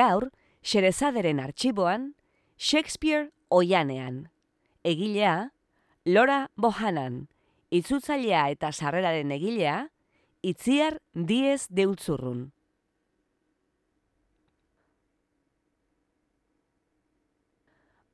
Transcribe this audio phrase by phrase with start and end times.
[0.00, 0.30] Gaur,
[0.62, 2.14] Xerezaderen artxiboan,
[2.56, 4.30] Shakespeare oianean.
[4.84, 5.52] Egilea,
[6.04, 7.26] Lora Bohanan,
[7.68, 9.90] itzutzailea eta sarreraren egilea,
[10.40, 12.46] Itziar Diez Deutzurrun.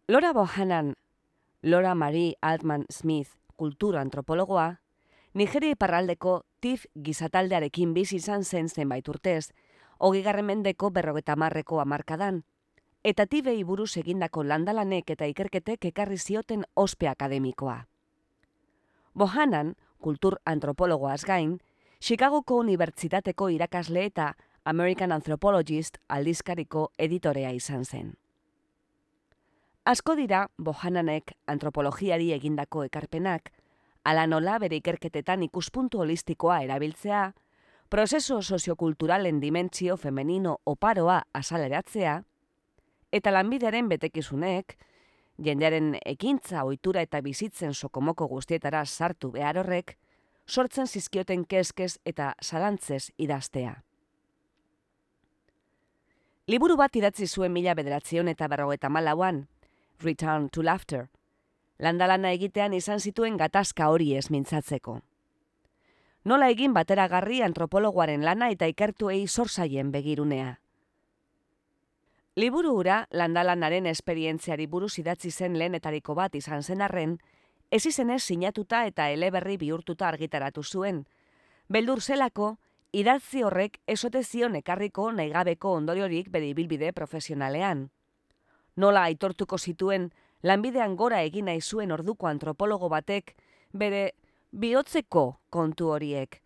[0.08, 0.94] Lora Bohanan,
[1.62, 4.80] Lora Marie Altman Smith, kultura antropologoa,
[5.34, 9.52] Nigeria iparraldeko TIF gizataldearekin bizi izan zen zenbait urtez,
[9.98, 12.44] hogei mendeko berrogeta marreko amarkadan,
[13.02, 17.86] eta tibei buruz egindako landalanek eta ikerketek ekarri zioten ospe akademikoa.
[19.14, 21.58] Bohanan, kultur antropologoaz gain,
[22.00, 28.14] Chicagoko Unibertsitateko irakasle eta American Anthropologist aldizkariko editorea izan zen.
[29.86, 33.52] Asko dira Bohananek antropologiari egindako ekarpenak,
[34.04, 37.32] ala nola bere ikerketetan ikuspuntu holistikoa erabiltzea,
[37.88, 42.22] prozeso soziokulturalen dimentsio femenino oparoa asaleratzea,
[43.12, 44.76] eta lanbideren betekizunek,
[45.42, 49.96] jendearen ekintza ohitura eta bizitzen sokomoko guztietara sartu behar horrek,
[50.46, 53.74] sortzen zizkioten keskez eta zalantzez idaztea.
[56.46, 59.46] Liburu bat idatzi zuen mila bederatzion eta berrogeta malauan,
[60.02, 61.08] Return to Laughter,
[61.78, 65.00] landalana egitean izan zituen gatazka hori ez mintzatzeko
[66.26, 70.56] nola egin bateragarri antropologoaren lana eta ikertuei zorzaien begirunea.
[72.36, 77.14] Liburu hura landalanaren esperientziari buruz idatzi zen lehenetariko bat izan zen arren,
[77.70, 81.04] ez izenez sinatuta eta eleberri bihurtuta argitaratu zuen.
[81.68, 82.56] Beldur zelako,
[82.92, 87.88] idatzi horrek esote zion ekarriko naigabeko ondoriorik bere ibilbide profesionalean.
[88.76, 90.10] Nola aitortuko zituen,
[90.42, 93.36] lanbidean gora egina izuen orduko antropologo batek,
[93.72, 94.10] bere
[94.52, 96.42] bihotzeko kontu horiek.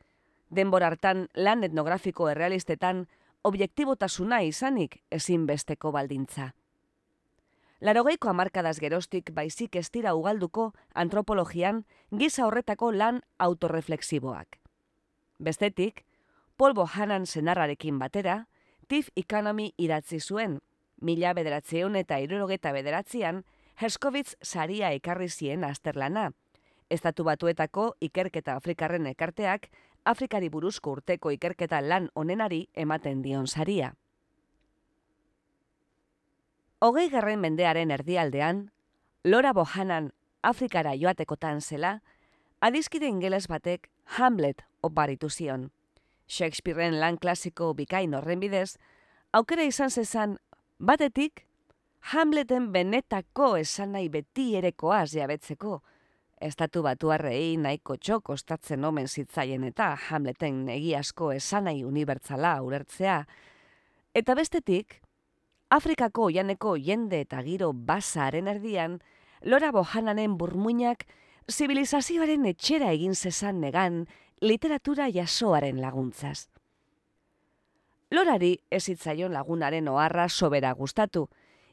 [0.50, 3.06] Denbor hartan lan etnografiko errealistetan
[3.44, 6.50] objektibotasuna izanik ezinbesteko baldintza.
[7.81, 14.59] Larogeiko amarkadaz gerostik baizik ez dira ugalduko antropologian giza horretako lan autorreflexiboak.
[15.38, 16.05] Bestetik,
[16.56, 18.47] polbo hanan senarrarekin batera,
[18.88, 20.59] TIF Economy idatzi zuen,
[21.00, 23.44] mila bederatzeun eta irurogeta bederatzean,
[23.81, 26.32] Heskovitz saria ekarri zien azterlana,
[26.90, 29.68] Estatu batuetako ikerketa Afrikarren ekarteak,
[30.04, 33.92] Afrikari buruzko urteko ikerketa lan onenari ematen dion saria.
[36.80, 38.70] Hogei garren mendearen erdialdean,
[39.24, 40.10] Lora Bohanan
[40.42, 42.00] Afrikara joatekotan zela,
[42.60, 45.70] adizkide ingeles batek Hamlet oparitu zion.
[46.26, 48.78] Shakespeareen lan klasiko bikain horren bidez,
[49.32, 50.38] aukera izan zezan
[50.78, 51.44] batetik
[52.00, 55.82] Hamleten benetako esan nahi beti erekoaz jabetzeko,
[56.40, 63.20] estatu batuarrei nahiko txok ostatzen omen zitzaien eta Hamleten egiazko esanai unibertsala urertzea.
[64.14, 65.00] Eta bestetik,
[65.70, 68.98] Afrikako oianeko jende eta giro basaren erdian,
[69.42, 71.04] Lora Bohananen burmuinak
[71.50, 74.06] zibilizazioaren etxera egin zezan negan
[74.40, 76.48] literatura jasoaren laguntzaz.
[78.10, 81.28] Lorari ezitzaion lagunaren oharra sobera gustatu,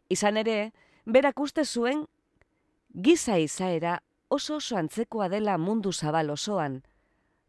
[0.09, 0.71] izan ere,
[1.05, 2.05] berak uste zuen
[2.93, 3.97] giza izaera
[4.29, 6.83] oso oso antzekoa dela mundu zabal osoan,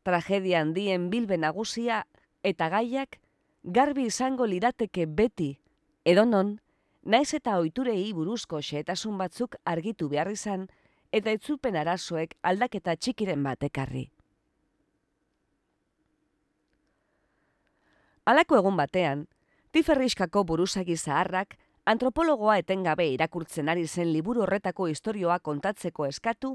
[0.03, 2.05] tragedia handien bilbe nagusia
[2.43, 3.19] eta gaiak
[3.65, 5.59] garbi izango lirateke beti,
[6.05, 6.59] edonon,
[7.03, 10.69] naiz eta ohiturei buruzko xehetasun batzuk argitu behar izan,
[11.13, 14.09] eta etzupen arazoek aldaketa txikiren bat ekarri.
[18.29, 19.27] Alako egun batean,
[19.73, 21.57] Tiferriskako buruzagi zaharrak
[21.89, 26.51] antropologoa etengabe irakurtzen ari zen liburu horretako istorioa kontatzeko eskatu,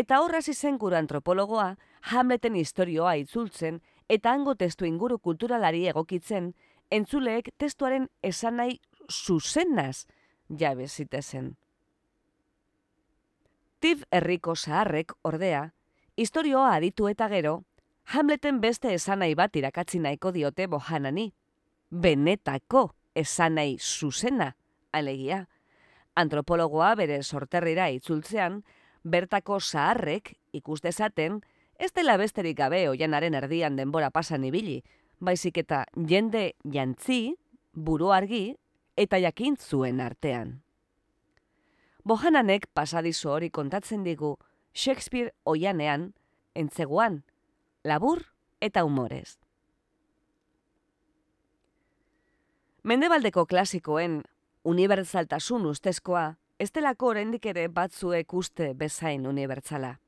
[0.00, 1.72] eta horraz izen gure antropologoa
[2.12, 6.52] Hamleten istorioa itzultzen eta hango testu inguru kulturalari egokitzen,
[6.90, 8.78] entzuleek testuaren esanai
[9.10, 10.06] zuzenaz
[10.62, 11.56] jabe zitezen.
[13.80, 15.72] Tiv herriko zaharrek, ordea,
[16.16, 17.64] istorioa aditu eta gero,
[18.14, 21.32] Hamleten beste esanai bat irakatzi nahiko diote bohanani.
[21.90, 22.90] Benetako
[23.20, 24.54] esanai zuzena,
[24.92, 25.44] alegia.
[26.18, 28.62] Antropologoa bere sorterrira itzultzean,
[29.04, 31.40] bertako zaharrek ikus dezaten,
[31.78, 34.82] ez dela besterik gabe oianaren erdian denbora pasan ibili,
[35.20, 37.36] baizik eta jende jantzi,
[37.72, 38.56] buru argi
[38.96, 40.60] eta jakin zuen artean.
[42.04, 44.36] Bohananek pasadizo hori kontatzen digu
[44.72, 46.12] Shakespeare oianean,
[46.54, 47.22] entzeguan,
[47.84, 48.24] labur
[48.60, 49.39] eta humorez.
[52.82, 54.22] Mendebaldeko klasikoen
[54.64, 59.98] unibertsaltasun ustezkoa, ez delako oraindik ere batzuek uste bezain unibertsala.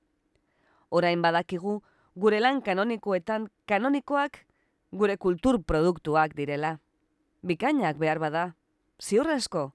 [0.91, 1.83] Orain badakigu,
[2.17, 4.41] gure lan kanonikoetan kanonikoak
[4.93, 6.79] gure kultur produktuak direla.
[7.45, 8.47] Bikainak behar bada,
[9.03, 9.73] ziurrezko,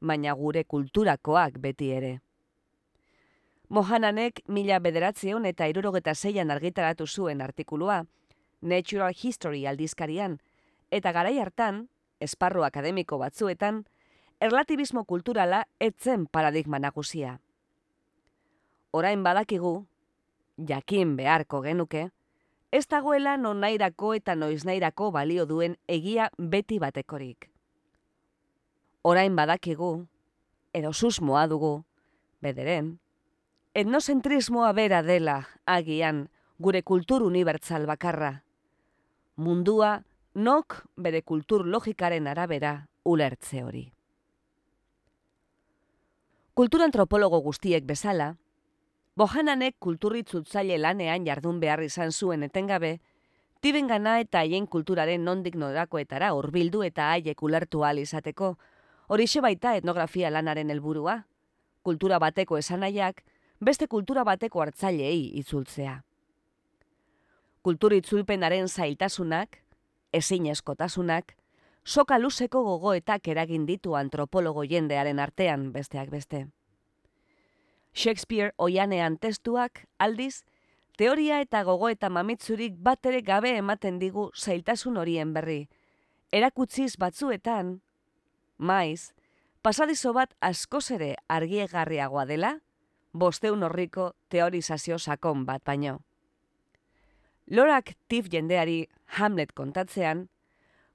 [0.00, 2.14] baina gure kulturakoak beti ere.
[3.68, 8.04] Mohananek mila bederatzeon eta irurogeta zeian argitaratu zuen artikulua,
[8.62, 10.38] Natural History aldizkarian,
[10.90, 11.88] eta garai hartan,
[12.20, 13.84] esparru akademiko batzuetan,
[14.40, 17.38] erlatibismo kulturala etzen paradigma nagusia.
[18.92, 19.86] Orain badakigu,
[20.68, 22.08] jakin beharko genuke,
[22.72, 27.50] ez dagoela non nairako eta noiz nairako balio duen egia beti batekorik.
[29.02, 30.06] Orain badakigu,
[30.72, 31.84] edo susmoa dugu,
[32.40, 32.98] bederen,
[33.74, 36.28] etnozentrismoa bera dela agian
[36.58, 38.42] gure kultur unibertsal bakarra.
[39.36, 40.02] Mundua
[40.38, 43.86] nok bere kultur logikaren arabera ulertze hori.
[46.54, 48.36] Kulturantropologo guztiek bezala,
[49.18, 53.00] Bohananek kulturritzutzaile lanean jardun behar izan zuen etengabe,
[53.60, 58.56] tiben gana eta haien kulturaren nondik norakoetara hurbildu eta haiek ulertu izateko,
[59.08, 61.24] horixe baita etnografia lanaren helburua,
[61.82, 63.24] kultura bateko esanaiak,
[63.60, 66.02] beste kultura bateko hartzailei itzultzea.
[67.62, 69.58] Kulturitzulpenaren zailtasunak,
[70.12, 71.34] ezin eskotasunak,
[71.84, 76.46] soka luzeko gogoetak eragin ditu antropologo jendearen artean besteak beste.
[77.94, 80.44] Shakespeare oianean testuak, aldiz,
[80.98, 85.68] teoria eta gogoeta mamitzurik bat ere gabe ematen digu zailtasun horien berri.
[86.32, 87.80] Erakutziz batzuetan,
[88.58, 89.14] maiz,
[89.62, 92.58] pasadizo bat askoz ere argiegarriagoa dela,
[93.12, 95.98] bosteun horriko teorizazio sakon bat baino.
[97.50, 100.26] Lorak tif jendeari Hamlet kontatzean,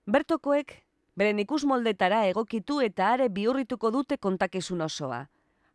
[0.06, 0.76] bertokoek
[1.18, 5.26] beren ikus moldetara egokitu eta are biurrituko dute kontakizun osoa.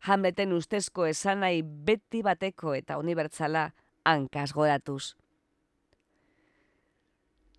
[0.07, 3.71] Hamleten ustezko esanai beti bateko eta unibertsala
[4.07, 5.15] hankaz goratuz.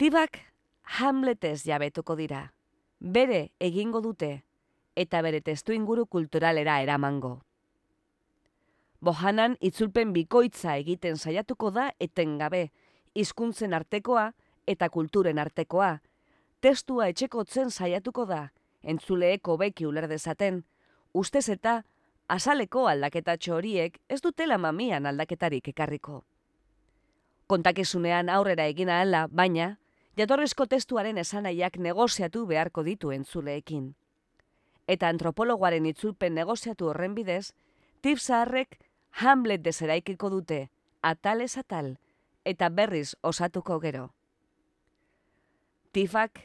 [0.01, 0.41] Tibak
[0.99, 2.47] Hamletez jabetuko dira,
[3.01, 4.41] bere egingo dute
[4.97, 7.43] eta bere testu inguru kulturalera eramango.
[9.01, 12.71] Bohanan itzulpen bikoitza egiten saiatuko da etengabe,
[13.15, 14.33] hizkuntzen artekoa
[14.67, 15.99] eta kulturen artekoa.
[16.61, 18.49] Testua etxekotzen saiatuko da,
[18.83, 20.65] entzuleeko beki uler dezaten,
[21.15, 21.83] ustez eta
[22.29, 26.25] azaleko aldaketa horiek ez dutela mamian aldaketarik ekarriko.
[27.47, 29.79] Kontakizunean aurrera egina ala, baina,
[30.17, 33.95] jatorrezko testuaren esanaiak negoziatu beharko ditu entzuleekin.
[34.87, 37.53] Eta antropologoaren itzulpen negoziatu horren bidez,
[38.03, 38.79] tipsaharrek
[39.11, 40.69] Hamlet deseraikiko dute,
[41.03, 41.97] atal ez atal,
[42.51, 44.11] eta berriz osatuko gero.
[45.95, 46.41] Tifak,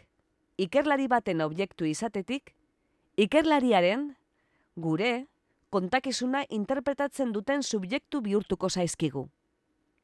[0.62, 2.54] ikerlari baten objektu izatetik,
[3.18, 4.12] ikerlariaren,
[4.76, 5.28] gure,
[5.74, 9.28] kontakizuna interpretatzen duten subjektu bihurtuko zaizkigu.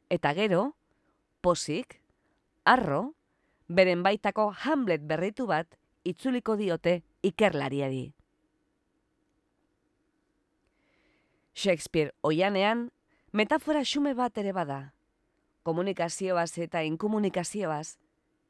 [0.09, 0.63] Eta gero,
[1.41, 1.99] posik,
[2.65, 3.13] arro,
[3.67, 8.11] beren baitako Hamlet berritu bat itzuliko diote ikerlariari.
[11.53, 12.89] Shakespeare oianean,
[13.31, 14.79] metafora xume bat ere bada.
[15.63, 17.97] Komunikazioaz eta inkomunikazioaz,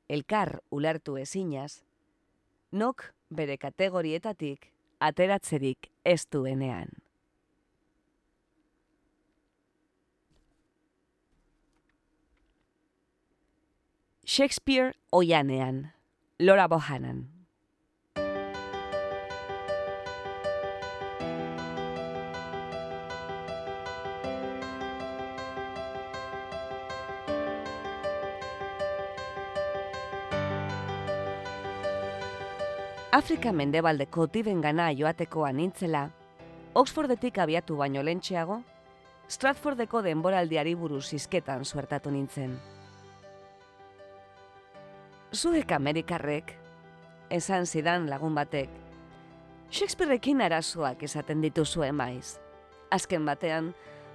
[0.10, 1.82] elkar ulertu ezinaz,
[2.72, 6.88] nok bere kategorietatik ateratzerik ez duenean.
[14.24, 15.92] Shakespeare oianean,
[16.40, 17.41] Lora Bohanan.
[33.12, 36.06] Afrika mendebaldeko tiben gana joateko anintzela,
[36.80, 38.62] Oxfordetik abiatu baino lentxeago,
[39.28, 42.56] Stratfordeko denboraldiari buruz izketan suertatu nintzen.
[45.36, 46.56] Zuek Amerikarrek,
[47.30, 48.72] esan zidan lagun batek,
[49.72, 52.38] Shakespeareekin arazoak esaten dituzue maiz.
[52.92, 53.74] Azken batean,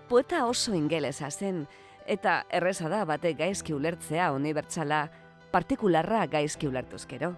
[0.08, 1.66] poeta oso ingelesa zen,
[2.06, 5.10] eta erreza da bate gaizki ulertzea unibertsala,
[5.52, 7.36] partikularra gaizki ulertuzkero.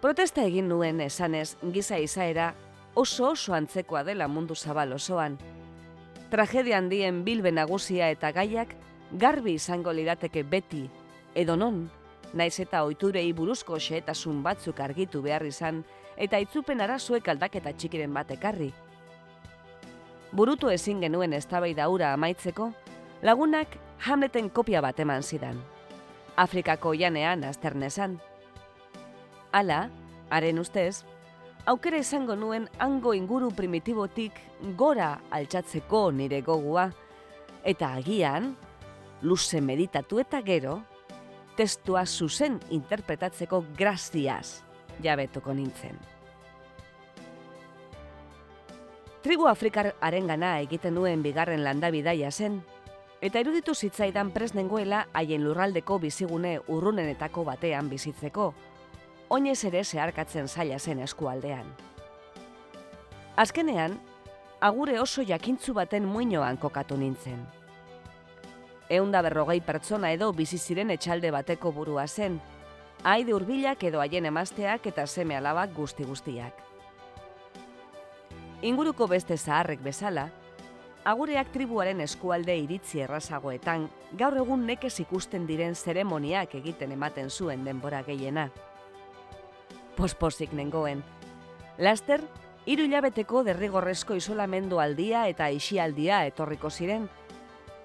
[0.00, 2.54] Protesta egin nuen esanez giza izaera
[2.94, 5.36] oso oso antzekoa dela mundu zabal osoan.
[6.30, 8.72] Tragedia handien bilbe nagusia eta gaiak
[9.12, 10.86] garbi izango lirateke beti,
[11.34, 11.82] edo non,
[12.32, 15.84] naiz eta oiturei buruzko xeetasun batzuk argitu behar izan,
[16.16, 18.70] eta itzupen arazuek aldaketa txikiren bat ekarri.
[20.32, 22.72] Burutu ezin genuen eztabaida ura amaitzeko,
[23.22, 25.60] lagunak Hamleten kopia bat eman zidan.
[26.36, 28.16] Afrikako janean azternezan.
[29.52, 29.88] Hala,
[30.30, 31.02] haren ustez,
[31.66, 34.36] aukera izango nuen hango inguru primitibotik
[34.78, 36.86] gora altxatzeko nire gogua,
[37.64, 38.54] eta agian,
[39.22, 40.78] luze meditatu eta gero,
[41.58, 44.62] testua zuzen interpretatzeko graziaz
[45.02, 45.98] jabetuko nintzen.
[49.20, 52.62] Tribu Afrikar arengana egiten nuen bigarren landabidaia zen,
[53.20, 58.54] eta iruditu zitzaidan presnengoela haien lurraldeko bizigune urrunenetako batean bizitzeko,
[59.30, 61.66] oinez ere zeharkatzen zaila zen eskualdean.
[63.36, 63.94] Azkenean,
[64.60, 67.44] agure oso jakintzu baten muinoan kokatu nintzen.
[68.90, 72.40] Eunda berrogei pertsona edo bizi ziren etxalde bateko burua zen,
[73.04, 76.66] haide hurbilak edo haien emazteak eta seme alabak guzti guztiak.
[78.66, 80.26] Inguruko beste zaharrek bezala,
[81.04, 83.86] agureak tribuaren eskualde iritzi errazagoetan
[84.18, 88.50] gaur egun nekez ikusten diren zeremoniak egiten ematen zuen denbora gehiena.
[90.00, 91.02] Posposik nengoen.
[91.76, 92.22] Laster,
[92.64, 97.04] hiru hilabeteko derrigorrezko isolamendu aldia eta isialdia etorriko ziren,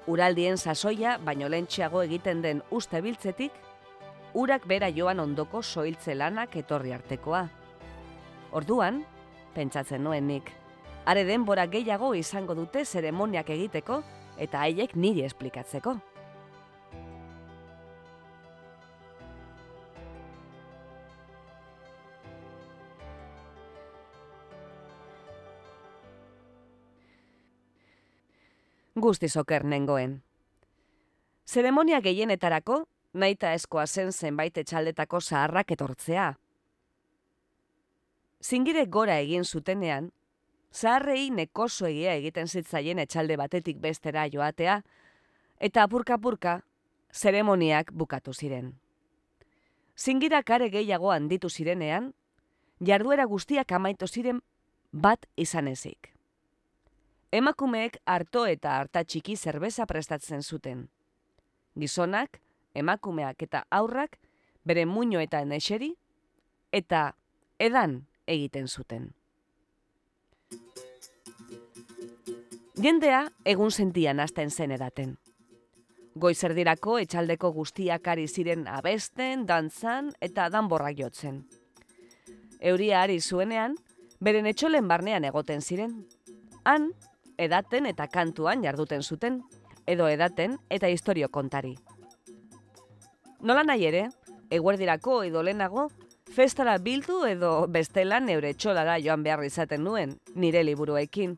[0.07, 3.51] uraldien sasoia baino lentxeago egiten den uste biltzetik,
[4.33, 7.49] urak bera joan ondoko soiltze lanak etorri artekoa.
[8.55, 9.03] Orduan,
[9.53, 10.31] pentsatzen nuen
[11.05, 14.03] are denbora gehiago izango dute zeremoniak egiteko
[14.37, 15.99] eta haiek niri esplikatzeko.
[29.05, 30.13] Guzti zoker nengoen.
[31.45, 32.77] Zeremonia gehienetarako,
[33.13, 36.31] naita eskoa zen zenbait etxaldetako zaharrak etortzea.
[38.41, 40.07] Zingire gora egin zutenean,
[40.73, 44.79] zaharrei nekoso egia egiten zitzaien etxalde batetik bestera joatea,
[45.69, 46.55] eta apurka-apurka,
[47.13, 48.73] zeremoniak bukatu ziren.
[49.95, 52.09] Zingira kare gehiago handitu zirenean,
[52.81, 54.41] jarduera guztiak amaitu ziren
[54.91, 56.14] bat izan ezik.
[57.31, 60.87] Emakumeek harto eta harta txiki zerbeza prestatzen zuten.
[61.75, 62.39] Gizonak,
[62.73, 64.19] emakumeak eta aurrak
[64.63, 65.95] bere muño eta neseri
[66.71, 67.15] eta
[67.59, 69.13] edan egiten zuten.
[72.75, 75.15] Jendea egun sentian hasten zen edaten.
[76.15, 81.41] Goizerdirako etxaldeko guztiak ari ziren abesten, dantzan eta danborrak jotzen.
[82.59, 83.75] Euria ari zuenean,
[84.19, 86.05] beren etxolen barnean egoten ziren.
[86.63, 86.91] Han,
[87.37, 89.41] edaten eta kantuan jarduten zuten,
[89.87, 91.75] edo edaten eta historio kontari.
[93.41, 94.07] Nola nahi ere,
[94.49, 95.89] eguerdirako edo lehenago,
[96.31, 101.37] festara bildu edo bestelan neure etxolara joan behar izaten nuen, nire liburuekin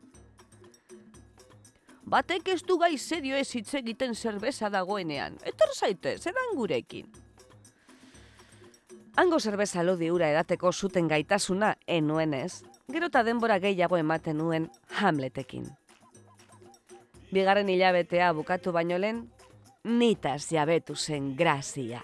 [2.08, 5.36] batek ez du gai serio ez hitz egiten zerbeza dagoenean.
[5.44, 7.08] Etor zaite, zeran gurekin.
[9.18, 15.66] Hango zerbeza lodi ura edateko zuten gaitasuna enuenez, gero eta denbora gehiago ematen nuen Hamletekin.
[17.32, 19.26] Bigarren hilabetea bukatu baino lehen,
[19.84, 22.02] nitaz jabetu zen grazia.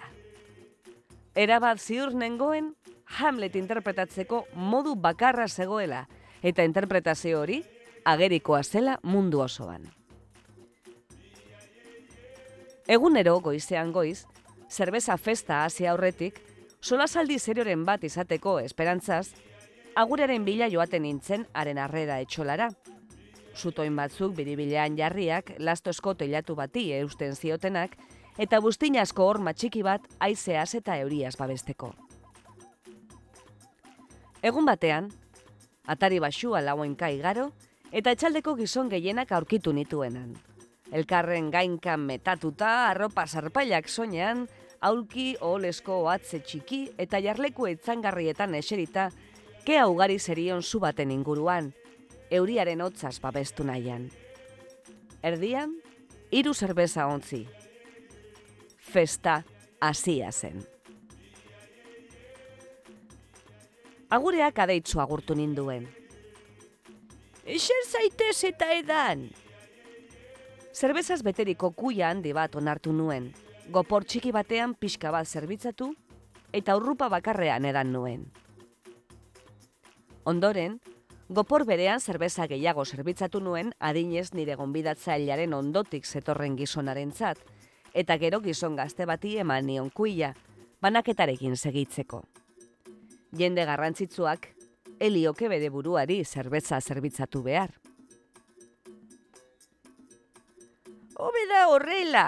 [1.34, 6.06] Erabat ziur nengoen, Hamlet interpretatzeko modu bakarra zegoela,
[6.42, 7.60] eta interpretazio hori
[8.04, 9.84] agerikoa zela mundu osoan.
[12.86, 14.26] Egunero goizean goiz,
[14.70, 16.40] zerbeza festa hasi aurretik,
[16.80, 19.30] solasaldi serioren bat izateko esperantzaz,
[19.96, 22.68] aguraren bila joaten nintzen haren arrera etxolara.
[23.54, 27.96] Zutoin batzuk biribilean jarriak, lastosko teilatu bati eusten ziotenak,
[28.38, 31.92] eta bustinasko horma txiki bat aizeaz eta euriaz babesteko.
[34.42, 35.08] Egun batean,
[35.86, 37.50] atari basua lauenka igaro,
[37.92, 40.34] eta etxaldeko gizon gehienak aurkitu nituenan.
[40.92, 44.44] Elkarren gainkan metatuta, arropa zarpailak soinean,
[44.84, 49.08] aulki olesko oatze txiki eta jarleku etzangarrietan eserita,
[49.64, 51.72] kea ugari zerion zu baten inguruan,
[52.30, 54.08] euriaren hotzaz babestu nahian.
[55.24, 55.74] Erdian,
[56.30, 57.44] hiru zerbeza ontzi.
[58.78, 59.42] Festa
[59.80, 60.62] hasia zen.
[64.10, 65.88] Agureak adeitzu agurtu ninduen.
[67.44, 69.26] Eser zaitez eta edan.
[70.74, 73.32] Zerbezaz beteriko kuia handi bat onartu nuen.
[73.72, 75.90] Gopor txiki batean pixka bat zerbitzatu
[76.52, 78.24] eta urrupa bakarrean edan nuen.
[80.24, 80.78] Ondoren,
[81.28, 87.38] gopor berean zerbeza gehiago zerbitzatu nuen adinez nire gonbidatzailearen ondotik zetorren gizonarentzat
[87.94, 90.34] eta gero gizon gazte bati eman nion kuia,
[90.82, 92.24] banaketarekin segitzeko.
[93.38, 94.48] Jende garrantzitsuak,
[95.00, 97.70] helioke bere buruari zerbetza zerbitzatu behar.
[101.14, 102.26] Hobe da horrela,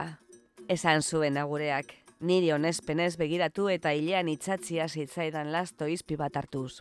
[0.69, 6.81] esan zuen agureak, niri honezpenez begiratu eta hilean itzatzia zitzaidan lasto izpi bat hartuz.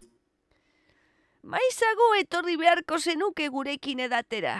[1.45, 4.53] Maizago etorri beharko zenuke gurekin edatera.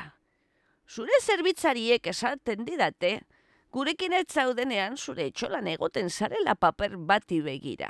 [0.85, 3.23] Zure zerbitzariek esaten didate,
[3.73, 7.89] gurekin ez zaudenean zure etxolan egoten zarela paper bati begira.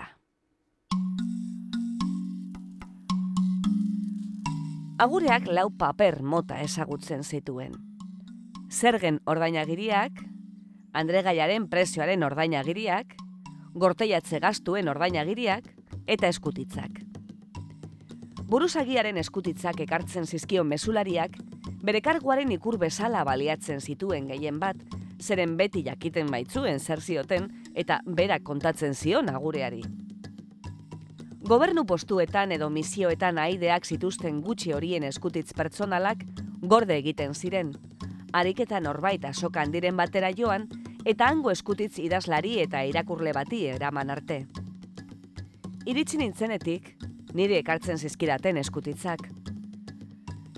[5.04, 7.76] Agureak lau paper mota ezagutzen zituen.
[8.72, 10.24] Zergen ordainagiriak,
[10.96, 13.12] andregaiaren prezioaren ordainagiriak,
[13.76, 15.68] gorteiatze gastuen ordainagiriak
[16.08, 17.04] eta eskutitzak.
[18.46, 21.34] Buruzagiaren eskutitzak ekartzen zizkion mesulariak,
[21.82, 24.78] bere karguaren ikur bezala baliatzen zituen gehien bat,
[25.20, 29.82] zeren beti jakiten baitzuen zer zioten eta berak kontatzen zion agureari.
[31.46, 36.22] Gobernu postuetan edo misioetan aideak zituzten gutxi horien eskutitz pertsonalak
[36.62, 37.74] gorde egiten ziren.
[38.34, 40.70] Ariketa norbait asokan diren batera joan
[41.06, 44.44] eta hango eskutitz idazlari eta irakurle bati eraman arte.
[45.86, 46.96] Iritsi nintzenetik,
[47.36, 49.28] nire ekartzen zizkidaten eskutitzak.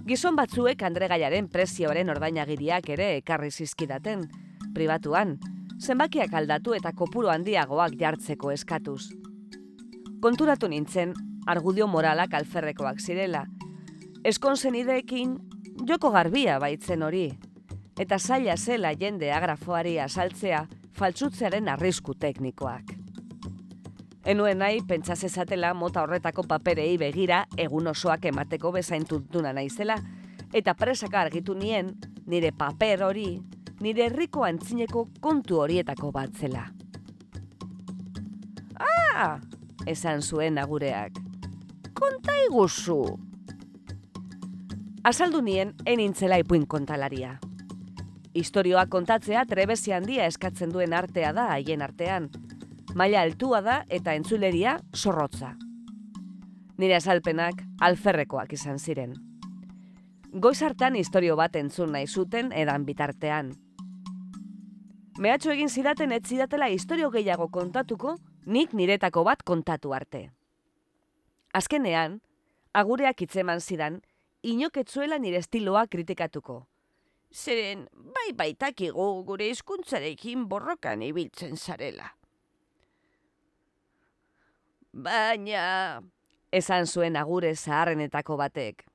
[0.07, 4.27] Gizon batzuek andregaiaren prezioaren ordainagiriak ere ekarri zizkidaten,
[4.75, 5.35] pribatuan,
[5.81, 9.09] zenbakiak aldatu eta kopuru handiagoak jartzeko eskatuz.
[10.21, 11.13] Konturatu nintzen,
[11.47, 13.43] argudio moralak alferrekoak zirela.
[14.23, 15.35] Eskonzen ideekin,
[15.89, 17.27] joko garbia baitzen hori,
[17.99, 20.65] eta zaila zela jende agrafoari asaltzea
[20.97, 23.06] faltsutzearen arrisku teknikoak.
[24.27, 29.95] Enuen nahi, pentsazezatela mota horretako paperei begira egun osoak emateko bezaintuntuna naizela,
[30.53, 31.93] eta presaka argitu nien,
[32.27, 33.29] nire paper hori
[33.79, 36.65] nire herriko antzineko kontu horietako bat zela.
[38.77, 39.39] Ah!
[39.87, 41.15] esan zuen agureak.
[41.95, 42.99] Konta iguzu!
[45.07, 47.37] Azaldu nien, enintzela ipuin kontalaria.
[48.35, 52.27] Historioa kontatzea trebezi handia eskatzen duen artea da haien artean.
[52.95, 55.53] Maila altua da eta entzuleria zorrotza.
[56.77, 59.15] Nire azalpenak alferrekoak izan ziren.
[60.31, 63.51] Goiz hartan historio bat entzun nahi zuten edan bitartean.
[65.19, 70.29] Mehatxo egin zidaten ez zidatela historio gehiago kontatuko, nik niretako bat kontatu arte.
[71.53, 72.19] Azkenean,
[72.73, 74.01] agureak itzeman zidan,
[74.43, 76.61] inoketzuela nire estiloa kritikatuko.
[77.33, 82.13] Zeren, bai baitakigu gure hizkuntzarekin borrokan ibiltzen zarela.
[84.93, 86.01] Baina,
[86.51, 88.85] esan zuen agure zaharrenetako batek.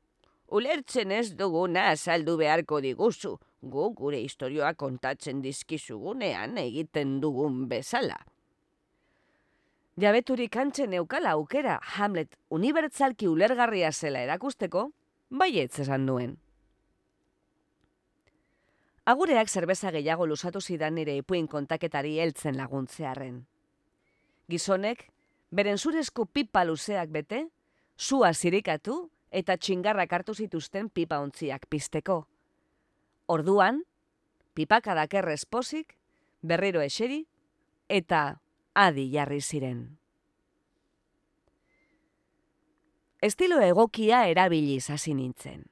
[0.53, 8.19] Ulertzen ez duguna azaldu beharko diguzu, gu gure historioa kontatzen dizkizugunean egiten dugun bezala.
[10.01, 14.91] Jabeturik antzen eukala aukera Hamlet unibertsalki ulergarria zela erakusteko,
[15.29, 16.39] baietz esan duen.
[19.05, 23.43] Agureak zerbeza gehiago lusatu zidan nire ipuin kontaketari heltzen laguntzearen.
[24.49, 25.12] Gizonek,
[25.53, 27.47] beren zurezko pipa luzeak bete,
[27.99, 32.25] zua zirikatu eta txingarrak hartu zituzten pipa ontziak pizteko.
[33.29, 33.83] Orduan,
[34.57, 35.97] pipakadak errezpozik,
[36.43, 37.27] berriro eseri,
[37.89, 38.41] eta
[38.75, 39.83] adi jarri ziren.
[43.23, 45.63] Estilo egokia erabili hasi nintzen.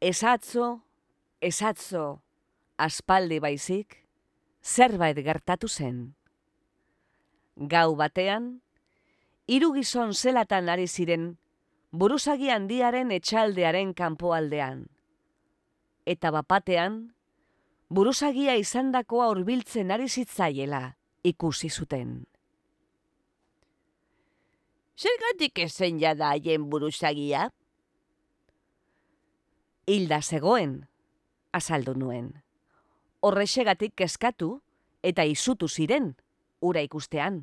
[0.00, 0.80] Esatzo,
[1.40, 2.22] esatzo,
[2.76, 4.00] aspaldi baizik,
[4.62, 6.16] zerbait gertatu zen.
[7.56, 8.62] Gau batean,
[9.46, 11.36] hiru gizon zelatan ari ziren
[11.92, 14.86] buruzagi handiaren etxaldearen kanpoaldean
[16.06, 17.14] eta bapatean,
[17.90, 22.24] buruzagia izandakoa hurbiltzen ari zitzaiela ikusi zuten.
[24.98, 27.50] Zergatik ezen jada haien buruzagia?
[29.86, 30.86] Hilda zegoen,
[31.52, 32.32] azaldu nuen.
[33.20, 34.60] Horrexegatik kezkatu
[35.02, 36.14] eta izutu ziren,
[36.62, 37.42] ura ikustean.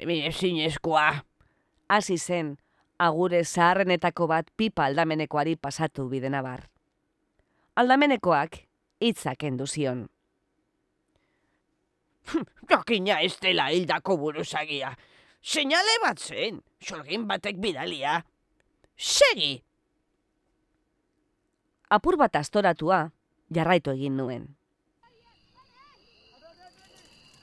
[0.00, 1.20] Ezin eskoa,
[1.88, 2.54] hasi zen,
[2.98, 6.64] agure zaharrenetako bat pipa aldamenekoari pasatu bidena bar.
[7.76, 8.56] Aldamenekoak
[9.00, 10.06] hitzak enduzion.
[12.70, 14.94] Jakina ez dela hildako buruzagia.
[15.40, 18.20] Seinale bat zen, sorgin batek bidalia.
[18.96, 19.62] Segi!
[21.90, 23.10] Apur bat astoratua,
[23.50, 24.59] jarraitu egin nuen.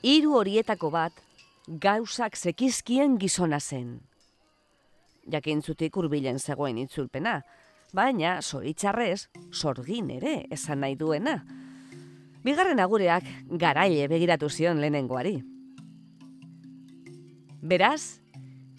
[0.02, 1.12] Hiru horietako bat,
[1.66, 3.96] gauzak zekizkien gizona zen.
[5.26, 7.40] Jakintzutik hurbilen zegoen itzulpena,
[7.92, 11.40] baina zoritzarrez, sorgin ere esan nahi duena.
[12.44, 13.26] Bigarren agureak
[13.58, 15.34] garaile begiratu zion lehenengoari.
[17.60, 18.20] Beraz,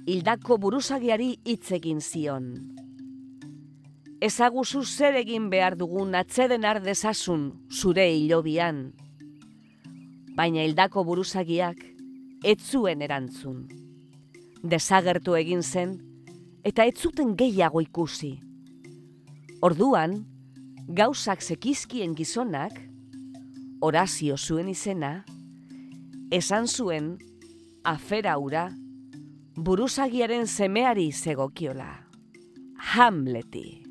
[0.08, 2.47] hildako buruzagiari hitz egin zion.
[4.23, 8.93] Ezaguzu zer egin behar dugun atzeden ardezasun zure hilobian.
[10.38, 11.82] Baina hildako buruzagiak
[12.44, 13.65] ez zuen erantzun.
[14.63, 15.98] Desagertu egin zen
[16.63, 18.36] eta ez zuten gehiago ikusi.
[19.62, 20.24] Orduan,
[20.88, 22.78] gauzak zekizkien gizonak,
[23.82, 25.24] Horazio zuen izena,
[26.36, 27.13] esan zuen
[27.88, 28.68] afera ura
[29.56, 31.92] buruzagiaren semeari zegokiola.
[32.96, 33.88] Hamleti.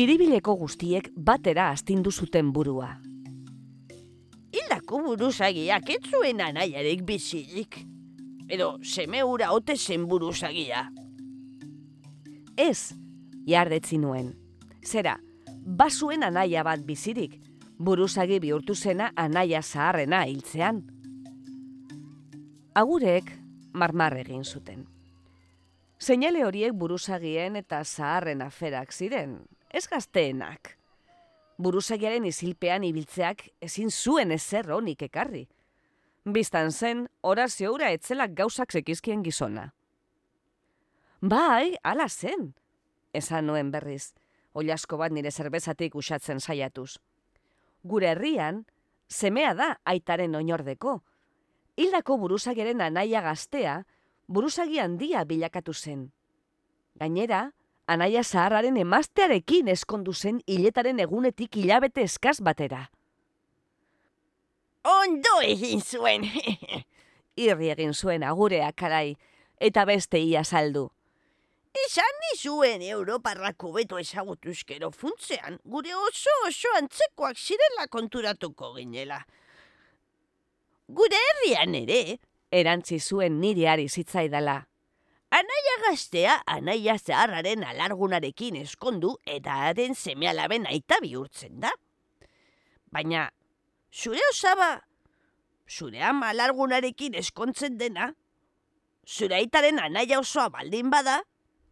[0.00, 2.86] Biribileko guztiek batera astindu zuten burua.
[4.48, 7.76] Hildako buruzagiak ez zuen anaiarek bizilik.
[8.48, 10.86] Edo seme ura ote zen buruzagia.
[12.56, 12.94] Ez,
[13.44, 14.32] jardetzi nuen.
[14.80, 15.18] Zera,
[15.66, 17.36] basuen anaia bat bizirik,
[17.76, 20.80] buruzagi bihurtu zena anaia zaharrena hiltzean.
[22.72, 23.28] Agurek
[23.74, 24.88] marmar egin zuten.
[26.00, 30.76] Seinale horiek buruzagien eta zaharren aferak ziren, ez gazteenak.
[31.60, 35.46] Buruzagiaren izilpean ibiltzeak ezin zuen ezer honik ekarri.
[36.24, 39.70] Bistan zen, orazio ura etzelak gauzak zekizkien gizona.
[41.20, 42.54] Bai, ala zen,
[43.12, 44.14] esan nuen berriz,
[44.54, 46.98] oliasko bat nire zerbezatik usatzen saiatuz.
[47.84, 48.64] Gure herrian,
[49.08, 51.00] semea da aitaren oinordeko.
[51.76, 53.84] Hildako buruzageren anaia gaztea,
[54.28, 56.10] buruzagi handia bilakatu zen.
[57.00, 57.50] Gainera,
[57.90, 62.84] anaia zaharraren emaztearekin eskondu zen hiletaren egunetik hilabete eskaz batera.
[64.84, 66.24] Ondo egin zuen.
[67.46, 69.16] Irri egin zuen agurea karai,
[69.60, 70.86] eta beste ia saldu.
[71.86, 79.20] Esan nizuen Europarrako beto ezagutuzkero funtzean, gure oso oso antzekoak zirela konturatuko ginela.
[80.90, 82.00] Gure herrian ere,
[82.50, 84.64] Erantzi zuen nire ari zitzaidala.
[85.80, 91.70] Anaia gaztea anaia zaharraren alargunarekin eskondu eta haren semealaben aita bihurtzen da.
[92.92, 93.30] Baina,
[93.92, 94.82] zure osaba,
[95.68, 98.14] zure ama alargunarekin eskontzen dena,
[99.06, 101.22] zure aitaren anaia osoa baldin bada,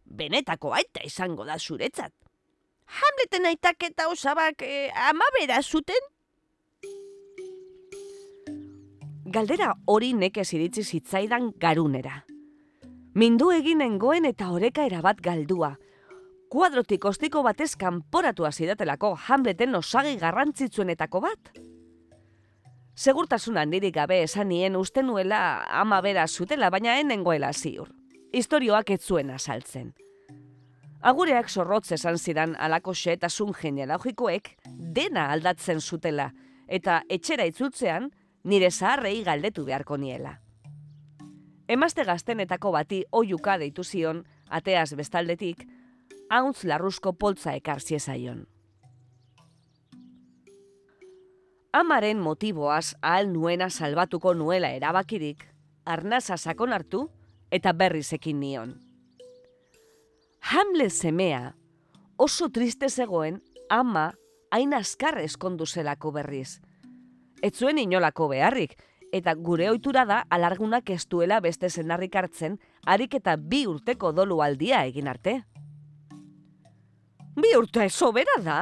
[0.05, 2.13] benetako aita izango da zuretzat.
[2.87, 6.01] Hamleten aitak eta osabak eh, ama bera zuten?
[9.29, 12.23] Galdera hori nekez iritsi zitzaidan garunera.
[13.17, 15.71] Mindu eginengoen eta oreka erabat galdua.
[16.53, 21.49] Kuadrotik ostiko batez kanporatu azidatelako Hamleten osagi garrantzitsuenetako bat.
[22.93, 27.89] Segurtasun handirik gabe esan nien uste nuela ama bera zutela, baina enengoela ziur.
[28.31, 29.93] Historioak ez zuen azaltzen.
[31.01, 36.29] Agureak zorrotz esan zidan alako xeetasun genealogikoek dena aldatzen zutela,
[36.67, 38.11] eta etxera itzultzean
[38.43, 40.35] nire zaharrei galdetu beharko niela.
[41.69, 45.67] Emazte gaztenetako bati oiuka deitu zion, ateaz bestaldetik,
[46.33, 48.47] hauntz larruzko poltza ekar ziezaion.
[51.73, 55.45] Amaren motiboaz ahal nuena salbatuko nuela erabakirik,
[55.85, 57.03] arnaza sakon hartu
[57.51, 58.73] eta berriz ekin nion.
[60.41, 61.53] Hamlet semea
[62.17, 64.13] oso triste zegoen ama
[64.49, 66.61] hain azkar eskondu zelako berriz.
[67.43, 68.73] Ez zuen inolako beharrik,
[69.11, 74.41] eta gure ohitura da alargunak ez duela beste zenarrik hartzen, harik eta bi urteko dolu
[74.41, 75.41] aldia egin arte.
[77.39, 78.59] Bi urte sobera da?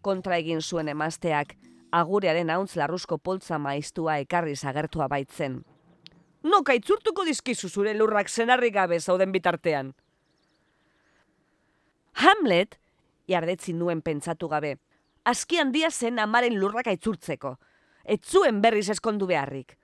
[0.00, 1.56] Kontra egin zuen emazteak,
[1.92, 5.62] agurearen hauntz larruzko poltza maiztua ekarri zagertua baitzen.
[6.42, 9.92] Noka itzurtuko dizkizu zure lurrak zenarrik gabe zauden bitartean.
[12.20, 12.78] Hamlet,
[13.28, 14.76] jardetzi nuen pentsatu gabe,
[15.24, 17.56] aski handia zen amaren lurrak aitzurtzeko,
[18.10, 19.76] ez zuen berriz eskondu beharrik.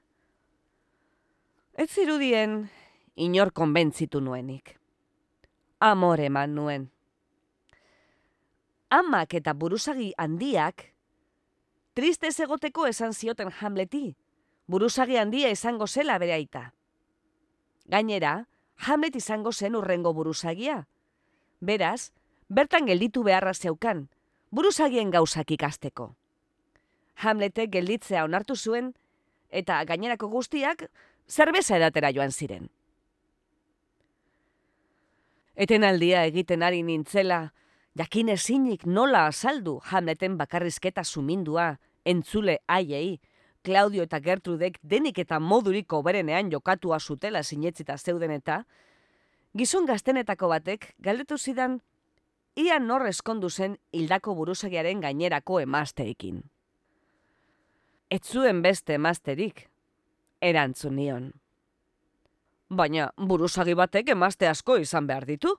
[1.79, 2.65] Ez zirudien,
[3.15, 4.75] inor konbentzitu nuenik.
[5.79, 6.89] Amore eman nuen.
[8.91, 10.89] Amak eta buruzagi handiak,
[11.95, 14.17] triste egoteko esan zioten Hamleti,
[14.67, 16.73] buruzagi handia izango zela bere aita.
[17.87, 20.87] Gainera, Hamlet izango zen urrengo buruzagia.
[21.61, 22.11] Beraz,
[22.49, 24.09] bertan gelditu beharra zeukan,
[24.51, 26.15] buruzagien gauzak ikasteko.
[27.17, 28.93] Hamletek gelditzea onartu zuen,
[29.51, 30.89] eta gainerako guztiak
[31.29, 32.69] zerbeza edatera joan ziren.
[35.57, 37.53] Etenaldia egiten ari nintzela,
[37.97, 43.21] jakin ezinik nola azaldu Hamleten bakarrizketa sumindua, entzule haiei,
[43.67, 48.61] Claudio eta Gertrudek denik eta moduriko berenean jokatua zutela sinetzita zeuden eta,
[49.57, 51.81] gizon gaztenetako batek galdetu zidan
[52.55, 55.61] ia nor eskondu zen hildako buruzagiaren gainerako
[58.07, 58.11] emazteekin.
[58.11, 59.69] Etzuen beste emazterik,
[60.40, 61.33] erantzun nion.
[62.69, 65.57] Baina buruzagi batek emazte asko izan behar ditu.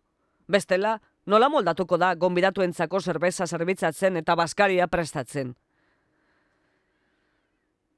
[0.47, 5.55] Bestela, nola moldatuko da gonbidatuentzako zerbeza zerbitzatzen eta baskaria prestatzen.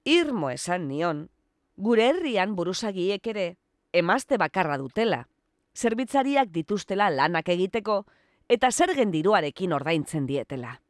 [0.05, 1.29] Irmo esan nion,
[1.77, 3.57] gure herrian buruzagiek ere
[3.93, 5.27] emazte bakarra dutela,
[5.75, 8.05] zerbitzariak dituztela lanak egiteko
[8.49, 10.81] eta zer gendiruarekin ordaintzen dietela.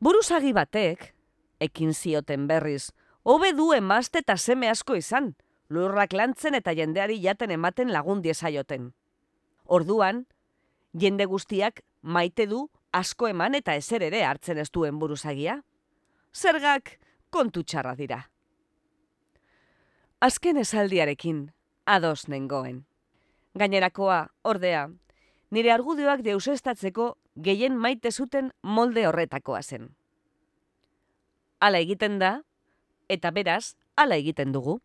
[0.00, 1.13] Buruzagi batek,
[1.64, 5.34] ekin zioten berriz, hobe du emazte eta seme asko izan,
[5.68, 8.92] lurrak lantzen eta jendeari jaten ematen lagun diezaioten.
[9.64, 10.26] Orduan,
[10.92, 15.62] jende guztiak maite du asko eman eta ezer ere hartzen ez duen buruzagia.
[16.34, 16.98] Zergak
[17.30, 18.20] kontu txarra dira.
[20.20, 21.48] Azken esaldiarekin,
[21.84, 22.84] ados nengoen.
[23.58, 24.86] Gainerakoa, ordea,
[25.50, 29.90] nire argudioak deusestatzeko gehien maite zuten molde horretakoa zen.
[31.60, 32.42] Hala egiten da,
[33.08, 34.80] eta beraz, hala egiten dugu.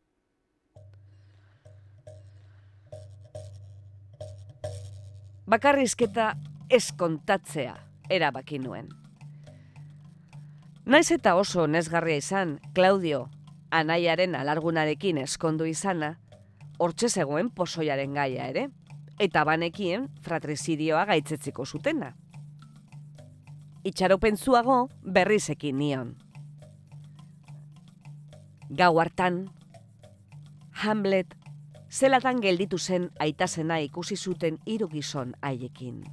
[5.49, 6.33] bakarrizketa
[6.69, 7.73] ez kontatzea
[8.09, 8.89] erabaki nuen.
[10.85, 13.27] Naiz eta oso nesgarria izan, Claudio,
[13.73, 16.15] anaiaren alargunarekin eskondu izana,
[16.77, 18.67] hortxe zegoen posoiaren gaia ere,
[19.19, 22.13] eta banekien fratrizidioa gaitzetziko zutena.
[23.83, 26.17] Itxaropen zuago berrizekin nion.
[28.69, 29.49] Gau hartan,
[30.71, 31.35] Hamlet
[31.89, 36.03] zelatan gelditu zen aitasena ikusi zuten hiru gizon haiekin.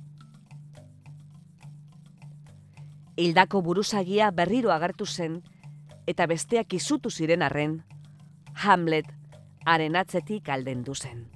[3.16, 5.42] Hildako buruzagia berriro agertu zen
[6.07, 7.83] eta besteak izutu ziren arren,
[8.55, 9.07] Hamlet
[9.66, 11.27] haren atzetik aldendu zen.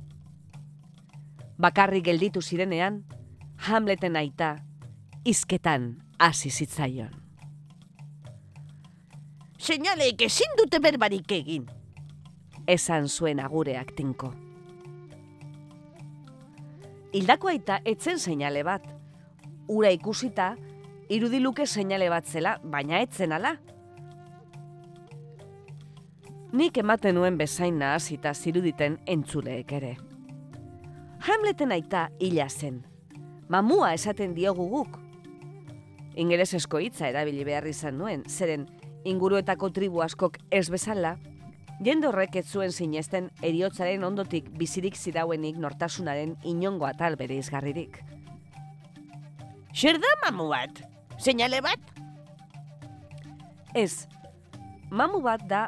[1.61, 3.05] Bakarri gelditu zirenean,
[3.61, 4.55] Hamleten aita
[5.25, 7.20] izketan hasi zitzaion.
[9.61, 11.67] Seinaleek ezin dute berbarik egin,
[12.65, 14.31] esan zuen agureak tinko.
[17.13, 18.87] Hildako aita etzen seinale bat.
[19.69, 20.55] Ura ikusita,
[21.13, 23.53] irudiluke seinale bat zela, baina etzen ala.
[26.57, 29.95] Nik ematen nuen bezain nahazita ziruditen entzuleek ere.
[31.29, 32.81] Hamleten aita hila zen.
[33.53, 34.97] Mamua esaten diogu guk.
[36.17, 38.65] Ingeresesko hitza erabili behar izan nuen, zeren
[39.05, 41.17] inguruetako tribu askok ez bezala,
[41.81, 48.03] Jende horrek ez zuen sinesten eriotzaren ondotik bizirik zidauenik nortasunaren inongo atal bere izgarririk.
[49.73, 50.83] Zer da mamu bat?
[51.17, 51.81] Seinale bat?
[53.73, 54.05] Ez,
[54.93, 55.63] mamu bat da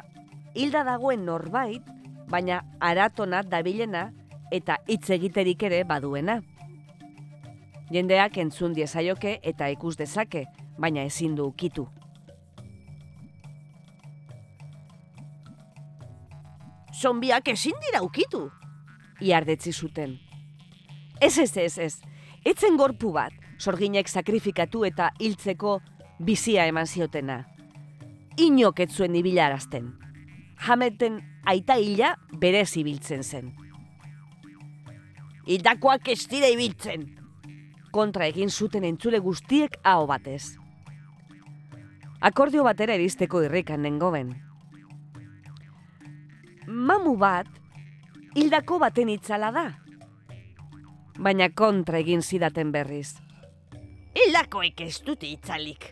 [0.53, 1.81] hilda dagoen norbait,
[2.29, 4.11] baina aratona dabilena
[4.53, 6.43] eta hitz egiterik ere baduena.
[7.89, 10.45] Jendeak entzun diezaioke eta ikus dezake,
[10.77, 11.89] baina ezin du ukitu.
[16.93, 18.49] Zonbiak ezin dira ukitu.
[19.21, 20.19] Iardetzi zuten.
[21.21, 22.01] Ez ez ez ez,
[22.45, 25.79] etzen gorpu bat, sorginek sakrifikatu eta hiltzeko
[26.19, 27.43] bizia eman ziotena.
[28.37, 29.93] Inok ez zuen ibilarazten.
[30.67, 33.53] Hameten aita hila bere zibiltzen zen.
[35.45, 37.05] Hildakoak ez dira ibiltzen.
[37.91, 40.55] Kontra egin zuten entzule guztiek hau batez.
[42.23, 44.31] Akordio batera eristeko irrikan nengoen,
[46.67, 47.47] mamu bat,
[48.35, 49.65] hildako baten itzala da.
[51.19, 53.15] Baina kontra egin zidaten berriz.
[54.13, 55.91] Hildakoek ez dute itzalik.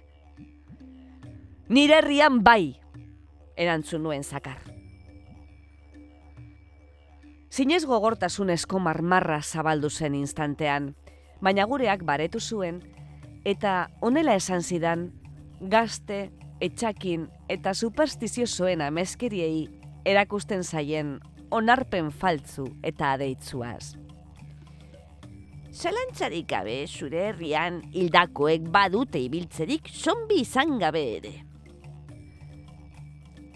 [1.70, 2.76] Nire herrian bai,
[3.56, 4.60] erantzun nuen zakar.
[7.52, 10.94] Zinez gogortasunezko marmarra zabaldu zen instantean,
[11.42, 12.80] baina gureak baretu zuen,
[13.46, 15.10] eta onela esan zidan,
[15.62, 16.30] gazte,
[16.62, 19.68] etxakin eta superstiziosoen ameskeriei
[20.06, 21.20] erakusten zaien
[21.52, 23.96] onarpen faltzu eta adeitzuaz.
[25.72, 31.34] Zalantzarik gabe zure herrian hildakoek badute ibiltzerik zombi izan gabe ere.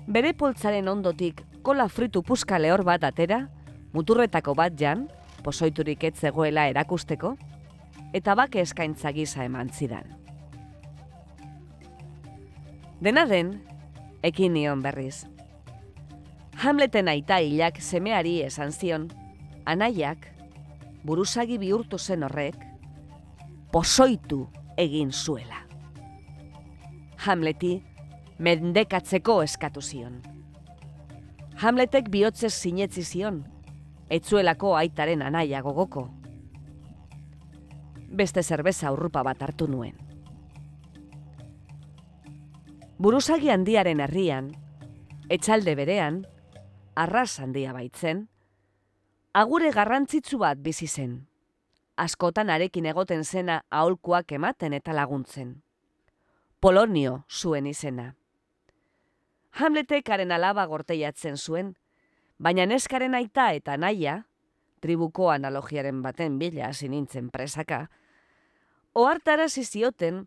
[0.08, 3.48] Bere poltzaren ondotik kola fritu puska lehor bat atera,
[3.94, 5.08] muturretako bat jan,
[5.44, 7.36] posoiturik ez zegoela erakusteko,
[8.14, 10.08] eta bake eskaintza gisa eman zidan.
[13.02, 13.58] Dena den,
[14.24, 15.26] ekin nion berriz.
[16.56, 19.10] Hamleten aita hilak semeari esan zion,
[19.68, 20.30] anaiak,
[21.04, 22.56] buruzagi bihurtu zen horrek,
[23.72, 24.46] posoitu
[24.80, 25.66] egin zuela.
[27.26, 27.74] Hamleti
[28.40, 30.22] mendekatzeko eskatu zion.
[31.60, 33.42] Hamletek bihotzez sinetzi zion,
[34.10, 36.08] etzuelako aitaren anaia gogoko.
[38.16, 39.98] Beste zerbeza urrupa bat hartu nuen.
[42.96, 44.54] Buruzagi handiaren herrian,
[45.28, 46.22] etxalde berean,
[46.96, 48.28] arras handia baitzen,
[49.34, 51.26] agure garrantzitsu bat bizi zen.
[51.96, 55.62] Askotan arekin egoten zena aholkuak ematen eta laguntzen.
[56.60, 58.16] Polonio zuen izena.
[59.56, 61.76] Hamletekaren alaba gorteiatzen zuen,
[62.40, 64.26] baina neskaren aita eta naia,
[64.84, 67.86] tribuko analogiaren baten bila hasi nintzen presaka,
[68.94, 70.26] ohartara zizioten,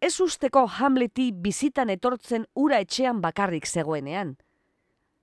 [0.00, 4.36] ez usteko Hamleti bizitan etortzen ura etxean bakarrik zegoenean.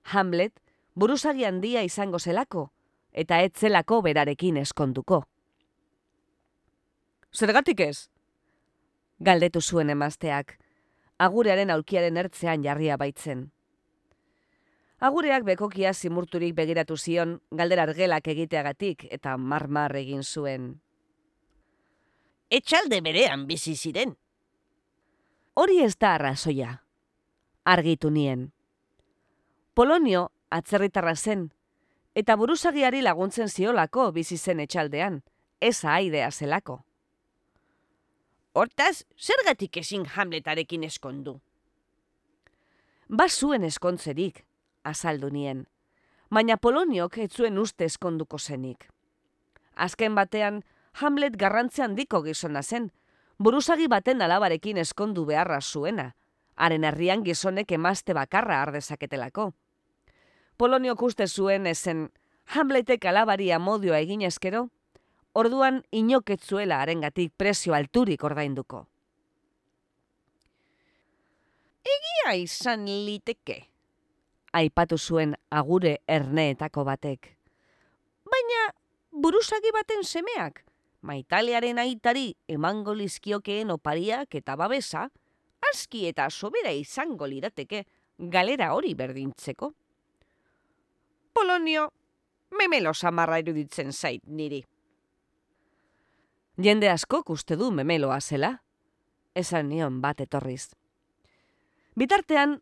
[0.03, 0.62] Hamlet
[0.95, 2.69] buruzagi handia izango zelako,
[3.11, 5.23] eta ez zelako berarekin eskonduko.
[7.33, 8.09] Zergatik ez?
[9.19, 10.57] Galdetu zuen emazteak,
[11.17, 13.49] agurearen aulkiaren ertzean jarria baitzen.
[15.03, 20.69] Agureak bekokia zimurturik begiratu zion galdera argelak egiteagatik eta marmar egin zuen.
[22.49, 24.13] Etxalde berean bizi ziren.
[25.55, 26.83] Hori ez da arrazoia.
[27.65, 28.51] Argitu nien.
[29.73, 31.47] Polonio atzerritarra zen,
[32.15, 35.21] eta buruzagiari laguntzen ziolako bizi zen etxaldean,
[35.59, 36.83] ez aidea zelako.
[38.53, 41.39] Hortaz, zergatik ezin hamletarekin eskondu?
[43.09, 44.43] Ba zuen eskontzerik,
[44.83, 45.65] azaldu nien,
[46.29, 48.87] baina Poloniok ez zuen uste eskonduko zenik.
[49.73, 50.61] Azken batean,
[50.93, 52.91] Hamlet garrantzean handiko gizona zen,
[53.41, 56.11] buruzagi baten alabarekin eskondu beharra zuena,
[56.55, 59.53] haren herrian gizonek emazte bakarra ardezaketelako.
[60.57, 62.09] Poloniok uste zuen ezen
[62.53, 64.67] Hamletek alabari amodioa egin eskero,
[65.33, 68.85] orduan inoketzuela arengatik prezio alturik ordainduko.
[71.83, 73.63] Egia izan liteke.
[74.53, 77.31] Aipatu zuen agure erneetako batek.
[78.29, 78.61] Baina
[79.11, 80.61] buruzagi baten semeak,
[81.01, 85.09] maitalearen aitari emango lizkiokeen opariak eta babesa,
[85.71, 87.83] aski eta sobera izango lirateke
[88.17, 89.73] galera hori berdintzeko.
[91.33, 91.89] Polonio,
[92.51, 94.61] memelo samarra iruditzen zait niri.
[96.57, 98.51] Jende askok uste du memeloa zela,
[99.33, 100.75] esan nion bat etorriz.
[101.97, 102.61] Bitartean,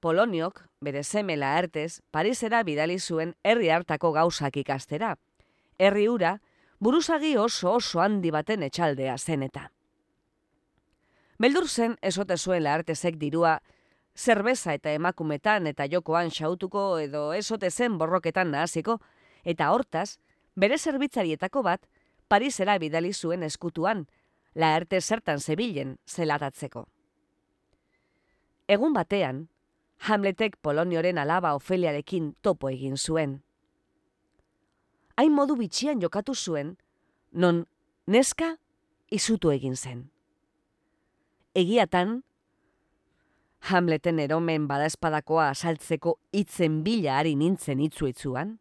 [0.00, 5.16] Poloniok, bere semela ertez, Parisera bidali zuen herri hartako gauzak ikastera.
[5.78, 6.38] Herri ura,
[6.80, 9.70] buruzagi oso oso handi baten etxaldea zen eta.
[11.40, 13.58] Beldur zen esote zuen artezek dirua
[14.20, 18.98] zerbeza eta emakumetan eta jokoan xautuko edo esote zen borroketan nahaziko,
[19.44, 20.18] eta hortaz,
[20.56, 21.86] bere zerbitzarietako bat,
[22.30, 24.04] Parisera bidali zuen eskutuan,
[24.54, 26.84] laerte zertan zebilen zelatatzeko.
[28.68, 29.48] Egun batean,
[30.06, 33.40] Hamletek Polonioren alaba Ofeliarekin topo egin zuen.
[35.16, 36.76] Hain modu bitxian jokatu zuen,
[37.32, 37.64] non
[38.06, 38.54] neska
[39.10, 40.06] izutu egin zen.
[41.54, 42.20] Egiatan,
[43.60, 48.56] Hamleten eromen badaespadakoa asaltzeko itzen bila ari nintzen itzuetzuan.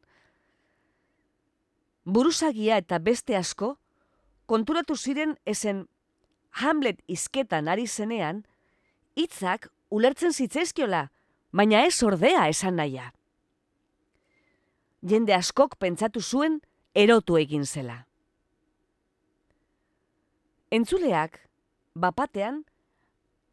[2.06, 3.78] Buruzagia eta beste asko,
[4.46, 5.88] konturatu ziren esen
[6.52, 8.44] Hamlet izketan ari zenean,
[9.16, 11.08] hitzak ulertzen zitzaizkiola,
[11.52, 13.12] baina ez ordea esan naia.
[15.02, 16.60] Jende askok pentsatu zuen
[16.94, 18.04] erotu egin zela.
[20.72, 21.40] Entzuleak,
[21.96, 22.64] bapatean,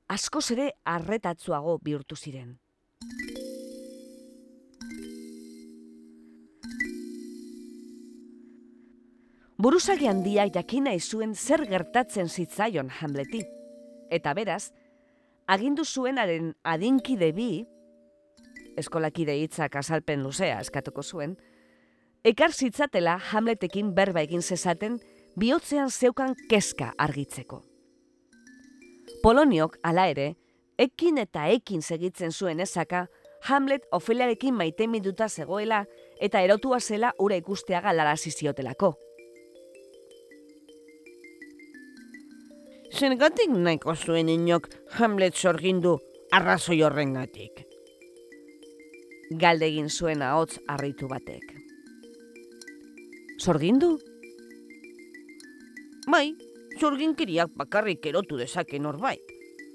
[0.08, 2.56] askoz ere arretatzuago bihurtu ziren.
[9.56, 13.40] Buruzagi handia jakina izuen zer gertatzen zitzaion Hamleti.
[14.12, 14.70] Eta beraz,
[15.48, 17.64] agindu zuenaren adinkide bi,
[18.76, 21.38] eskolakide hitzak azalpen luzea eskatuko zuen,
[22.22, 25.00] ekar zitzatela Hamletekin berba egin zezaten
[25.40, 27.62] bihotzean zeukan keska argitzeko.
[29.26, 30.36] Poloniok, ala ere,
[30.78, 33.08] ekin eta ekin segitzen zuen ezaka,
[33.48, 35.80] Hamlet Ofeliarekin maite minduta zegoela
[36.22, 38.92] eta erotua zela ura ikusteaga galarazi ziotelako.
[42.94, 44.70] Zergatik nahiko zuen inok
[45.00, 45.98] Hamlet sorgindu
[46.30, 47.66] arrazoi horrengatik.
[49.42, 51.50] Galdegin zuen ahots harritu batek.
[53.42, 53.96] Sorgindu?
[56.06, 56.28] Bai,
[56.80, 59.22] zurginkiriak bakarrik erotu dezake norbait.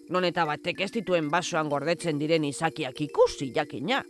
[0.10, 4.02] Non eta batek ez dituen basoan gordetzen diren izakiak ikusi jakina.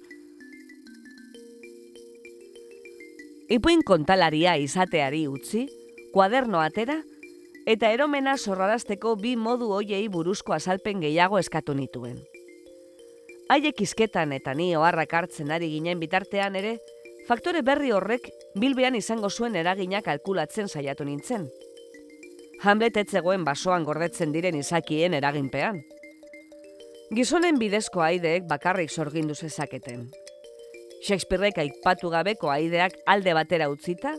[3.51, 5.65] Ipuin kontalaria izateari utzi,
[6.13, 7.01] kuaderno atera,
[7.67, 12.17] eta eromena zorrarazteko bi modu hoiei buruzko azalpen gehiago eskatu nituen.
[13.51, 16.77] Haiek izketan eta ni oharrak hartzen ari ginen bitartean ere,
[17.27, 21.49] faktore berri horrek bilbean izango zuen eragina kalkulatzen saiatu nintzen.
[22.61, 25.79] Hamlet etzegoen basoan gordetzen diren izakien eraginpean.
[27.17, 30.03] Gizonen bidezko aideek bakarrik sorgindu zezaketen.
[31.01, 34.13] Shakespearek aipatu gabeko aideak alde batera utzita,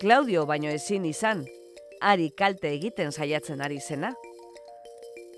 [0.00, 1.44] Claudio baino ezin izan,
[2.02, 4.10] ari kalte egiten saiatzen ari zena.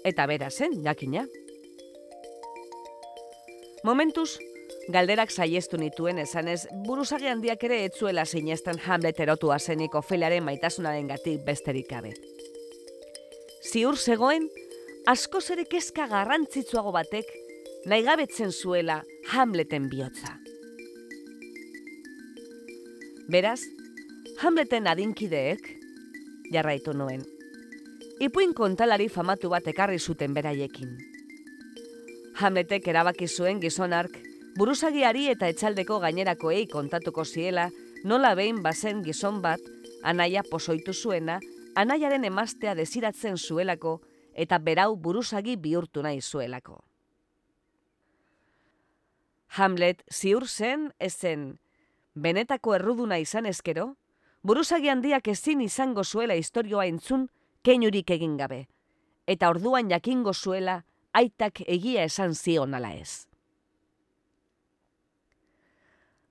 [0.05, 1.27] Eta bera zen, jakina.
[3.85, 4.39] Momentuz,
[4.89, 11.45] galderak saiestu nituen esanez, buruzagi handiak ere etzuela sinesten Hamlet erotua zenik Ofeliaren maitasunaren gatik
[11.45, 12.15] besterik gabe.
[13.71, 14.49] Ziur zegoen,
[15.07, 17.27] asko ere kezka garrantzitsuago batek,
[17.87, 19.03] nahi gabetzen zuela
[19.33, 20.39] Hamleten bihotza.
[23.31, 23.61] Beraz,
[24.41, 25.69] Hamleten adinkideek,
[26.51, 27.23] jarraitu nuen,
[28.21, 30.97] ipuin kontalari famatu bat ekarri zuten beraiekin.
[32.41, 34.17] Hamletek erabaki zuen gizonark,
[34.59, 37.69] buruzagiari eta etxaldeko gainerakoei kontatuko ziela,
[38.05, 39.61] nola behin bazen gizon bat,
[40.03, 41.39] anaia posoitu zuena,
[41.77, 44.01] anaiaren emaztea desiratzen zuelako,
[44.35, 46.81] eta berau buruzagi bihurtu nahi zuelako.
[49.59, 51.59] Hamlet ziur zen, ezen,
[52.15, 53.95] benetako erruduna izan ezkero,
[54.43, 57.29] buruzagi handiak ezin izango zuela istorioa entzun
[57.63, 58.67] keinurik egin gabe,
[59.27, 63.30] eta orduan jakingo zuela aitak egia esan zion ala ez.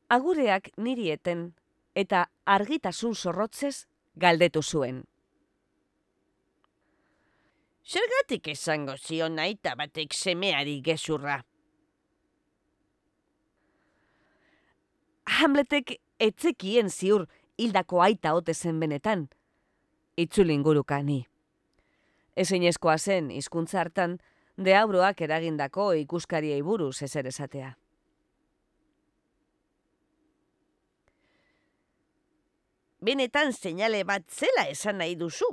[0.10, 1.42] Agureak niri eten
[1.94, 3.86] eta argitasun zorrotzez
[4.16, 5.04] galdetu zuen.
[7.86, 11.40] Zergatik esango zion aita batek semeari gezurra?
[15.40, 19.28] Hamletek etzekien ziur hildako aita ote zen benetan.
[20.18, 21.26] Itzulin guruka ni.
[22.36, 22.64] Ezin
[22.98, 24.18] zen, hizkuntza hartan,
[24.58, 27.76] deabroak eragindako ikuskariei buruz ezer esatea.
[33.02, 35.48] Benetan seinale bat zela esan nahi duzu.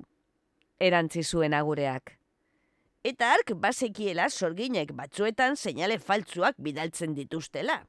[0.82, 2.16] Erantzi zuen agureak.
[3.06, 7.84] Eta ark basekiela sorginek batzuetan seinale faltzuak bidaltzen dituztela.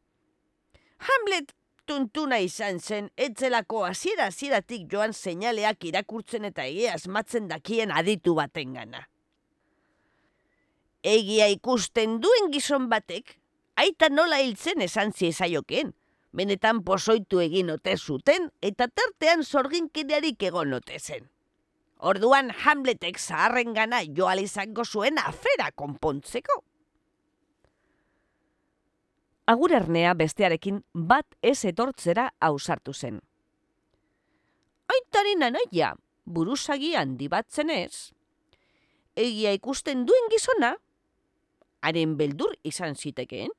[1.07, 1.55] Hamlet
[1.87, 8.75] tuntuna izan zen, etzelako hasiera hasieratik joan seinaleak irakurtzen eta egia asmatzen dakien aditu baten
[8.77, 9.07] gana.
[11.01, 13.37] Egia ikusten duen gizon batek,
[13.79, 15.93] aita nola hiltzen esan ziezaioken,
[16.37, 21.27] benetan pozoitu egin ote zuten eta tartean sorginkidearik egon ote zen.
[21.97, 26.61] Orduan Hamletek zaharren gana joal izango zuen afera konpontzeko
[29.47, 33.21] agur ernea bestearekin bat ez etortzera ausartu zen.
[34.91, 35.93] Aitaren anaia,
[36.25, 38.11] buruzagi handi bat zenez,
[39.15, 40.73] egia ikusten duen gizona,
[41.81, 43.53] haren beldur izan zitekeen,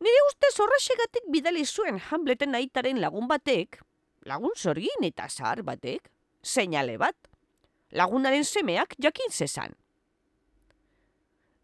[0.00, 3.80] nire uste zorrasegatik bidali zuen Hamleten aitaren lagun batek,
[4.24, 6.10] lagun zorgin eta zahar batek,
[6.42, 7.16] seinale bat,
[7.92, 9.74] lagunaren semeak jakin zezan.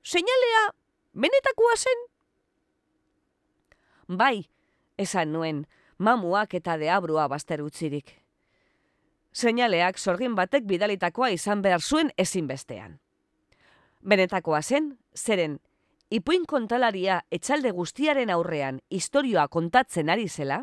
[0.02, 0.70] Seinalea,
[1.14, 2.08] benetakoa zen,
[4.12, 4.44] Bai,
[4.98, 5.62] esan nuen,
[5.98, 8.10] mamuak eta deabrua baster utzirik.
[9.32, 12.98] Seinaleak sorgin batek bidalitakoa izan behar zuen ezinbestean.
[14.02, 15.60] Benetakoa zen, zeren,
[16.12, 20.58] ipuin kontalaria etxalde guztiaren aurrean istorioa kontatzen ari zela,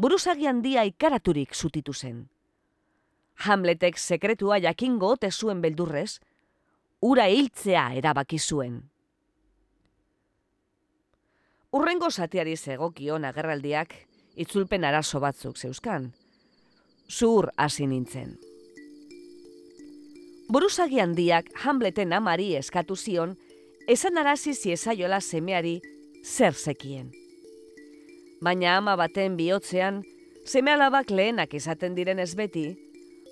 [0.00, 2.22] buruzagi handia ikaraturik zutitu zen.
[3.44, 6.20] Hamletek sekretua jakingo ote zuen beldurrez,
[7.02, 8.80] ura hiltzea erabaki zuen.
[11.72, 13.94] Urrengo zatiari zegokion agerraldiak
[14.36, 16.12] itzulpen arazo batzuk zeuzkan.
[17.08, 18.38] Zur hasi nintzen.
[20.52, 23.36] Buruzagi handiak Hamleten amari eskatu zion,
[23.88, 25.80] esan arazi ziezaiola semeari
[26.24, 27.10] zer zekien.
[28.42, 30.02] Baina ama baten bihotzean,
[30.44, 32.66] seme alabak lehenak izaten diren ez beti,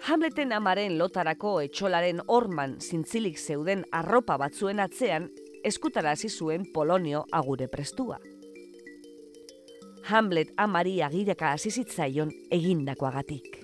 [0.01, 5.27] Hamleten amaren lotarako etxolaren orman zintzilik zeuden arropa batzuen atzean
[5.65, 8.17] eskutarazi zuen Polonio agure prestua.
[10.09, 13.61] Hamlet amari agireka azizitzaion egindakoagatik.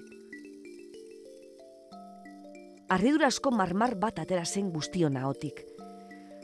[2.92, 5.65] Arridurazko marmar bat atera zen guztion naotik.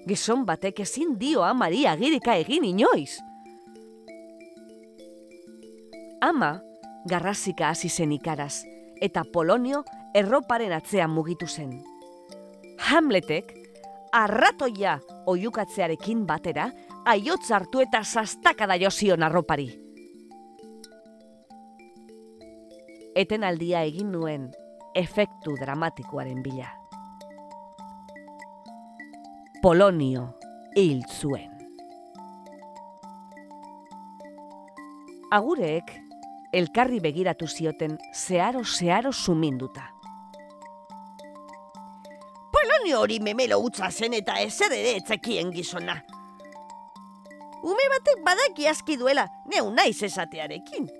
[0.07, 3.21] Gizon batek ezin dio amari agireka egin inoiz.
[6.23, 6.57] Ama
[7.07, 8.65] garrasika hasi zen ikaraz,
[9.01, 9.85] eta Polonio
[10.15, 11.77] erroparen atzean mugitu zen.
[12.91, 13.55] Hamletek
[14.13, 16.69] arratoia oiukatzearekin batera,
[17.07, 19.71] aiotz hartu eta sastakada jozion arropari.
[23.15, 24.51] Eten aldia egin nuen,
[24.99, 26.82] efektu dramatikoaren bila.
[29.63, 30.25] Polonio
[30.75, 31.53] hil zuen.
[35.31, 35.93] Agureek
[36.51, 39.85] elkarri begiratu zioten zeharo zeharo suminduta.
[42.57, 45.95] Polonio hori memelo utza zen eta ezer ere etzekien gizona.
[47.63, 50.91] Ume batek badaki aski duela, neu naiz esatearekin.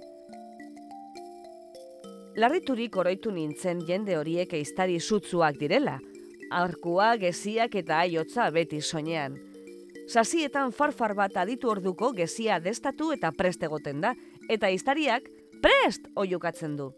[2.39, 5.99] Larriturik oroitu nintzen jende horiek eiztari zutzuak direla,
[6.53, 9.39] arkua, geziak eta aiotza beti soinean.
[10.09, 14.15] Sasietan farfar bat aditu orduko gezia destatu eta preste goten da,
[14.51, 15.29] eta iztariak
[15.63, 16.91] prest oiukatzen du.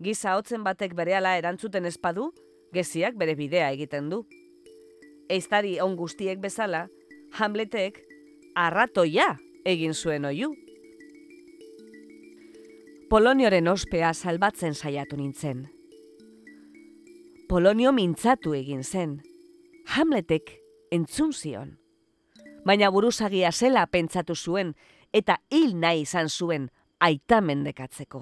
[0.00, 2.30] Giza hotzen batek berehala erantzuten espadu,
[2.72, 4.22] geziak bere bidea egiten du.
[5.28, 6.86] Eiztari on guztiek bezala,
[7.38, 8.00] Hamletek
[8.58, 10.54] arratoia egin zuen oiu.
[13.10, 15.66] Polonioren ospea salbatzen saiatu nintzen.
[17.50, 19.16] Polonio mintzatu egin zen.
[19.90, 20.52] Hamletek
[20.94, 21.72] entzun zion.
[22.62, 24.70] Baina buruzagia zela pentsatu zuen
[25.10, 26.68] eta hil nahi izan zuen
[27.02, 28.20] aita mendekatzeko.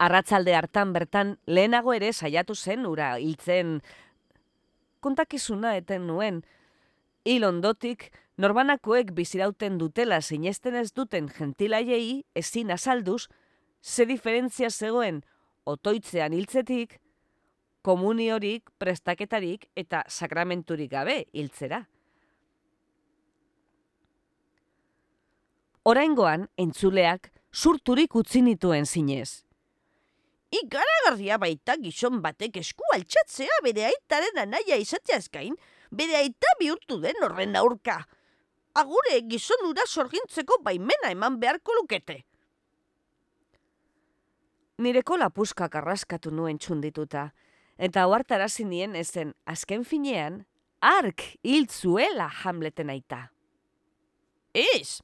[0.00, 3.82] Arratzalde hartan bertan lehenago ere saiatu zen ura hiltzen
[5.04, 6.40] kontakizuna eten nuen.
[7.28, 8.08] Hil ondotik
[8.38, 13.28] norbanakoek bizirauten dutela sinesten ez duten gentilaiei ezin azalduz,
[13.82, 15.20] ze diferentzia zegoen
[15.68, 17.02] otoitzean hiltzetik,
[17.82, 21.82] komuniorik, prestaketarik eta sakramenturik gabe hiltzera.
[25.82, 29.42] Oraingoan entzuleak surturik utzi nituen zinez.
[30.52, 35.56] Ikaragarria baita gizon batek esku altxatzea bere aitaren anaia izateaz gain,
[35.90, 38.02] bere aita bihurtu den horren aurka.
[38.78, 42.22] Agure gizon ura sorgintzeko baimena eman beharko lukete.
[44.78, 47.30] Nireko lapuzkak arraskatu nuen txundituta,
[47.78, 50.44] eta oartarazi nien ezen azken finean,
[50.80, 53.30] ark hiltzuela hamleten aita.
[54.52, 55.00] Ez,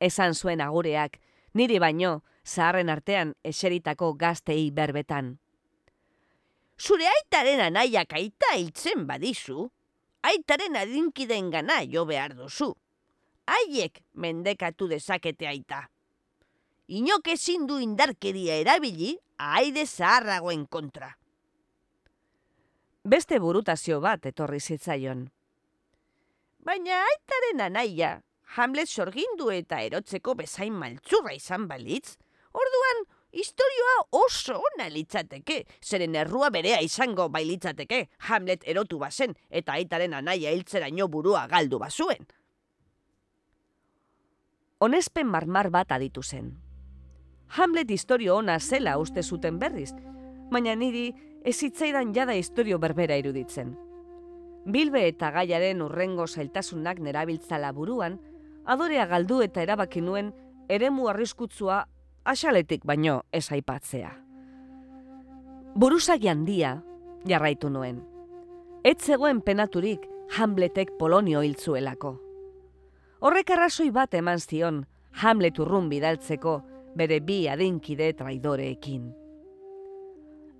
[0.00, 1.18] esan zuen agureak,
[1.54, 5.38] niri baino, zaharren artean eseritako gaztei berbetan.
[6.78, 9.68] Zure aitaren anaiak aita hiltzen badizu,
[10.22, 12.72] aitaren adinkideen gana jo behar duzu.
[13.46, 15.88] Haiek mendekatu dezakete aita.
[16.88, 21.12] Inok ezin du indarkeria erabili, aide zaharragoen kontra.
[23.02, 25.24] Beste burutazio bat etorri zitzaion.
[26.62, 28.20] Baina aitaren anaia,
[28.54, 32.14] Hamlet sorgindu eta erotzeko bezain maltzurra izan balitz,
[32.52, 40.14] orduan historioa oso ona litzateke, zeren errua berea izango bailitzateke, Hamlet erotu bazen eta aitaren
[40.14, 42.22] anaia hiltzeraino burua galdu bazuen.
[44.78, 46.54] Onespen marmar bat aditu zen.
[47.58, 49.90] Hamlet historio ona zela uste zuten berriz,
[50.52, 53.74] baina niri ez hitzaidan jada historio berbera iruditzen.
[54.64, 58.20] Bilbe eta gaiaren urrengo zailtasunak nerabiltzala buruan,
[58.64, 60.30] adorea galdu eta erabaki nuen
[60.68, 61.86] eremu arriskutzua
[62.24, 64.12] asaletik baino ez aipatzea.
[65.74, 66.82] Buruzagi handia
[67.26, 68.02] jarraitu nuen.
[68.84, 72.16] Ez zegoen penaturik Hamletek Polonio hiltzuelako.
[73.22, 74.84] Horrek arrazoi bat eman zion
[75.22, 76.60] Hamlet urrun bidaltzeko
[76.96, 79.10] bere bi adinkide traidoreekin.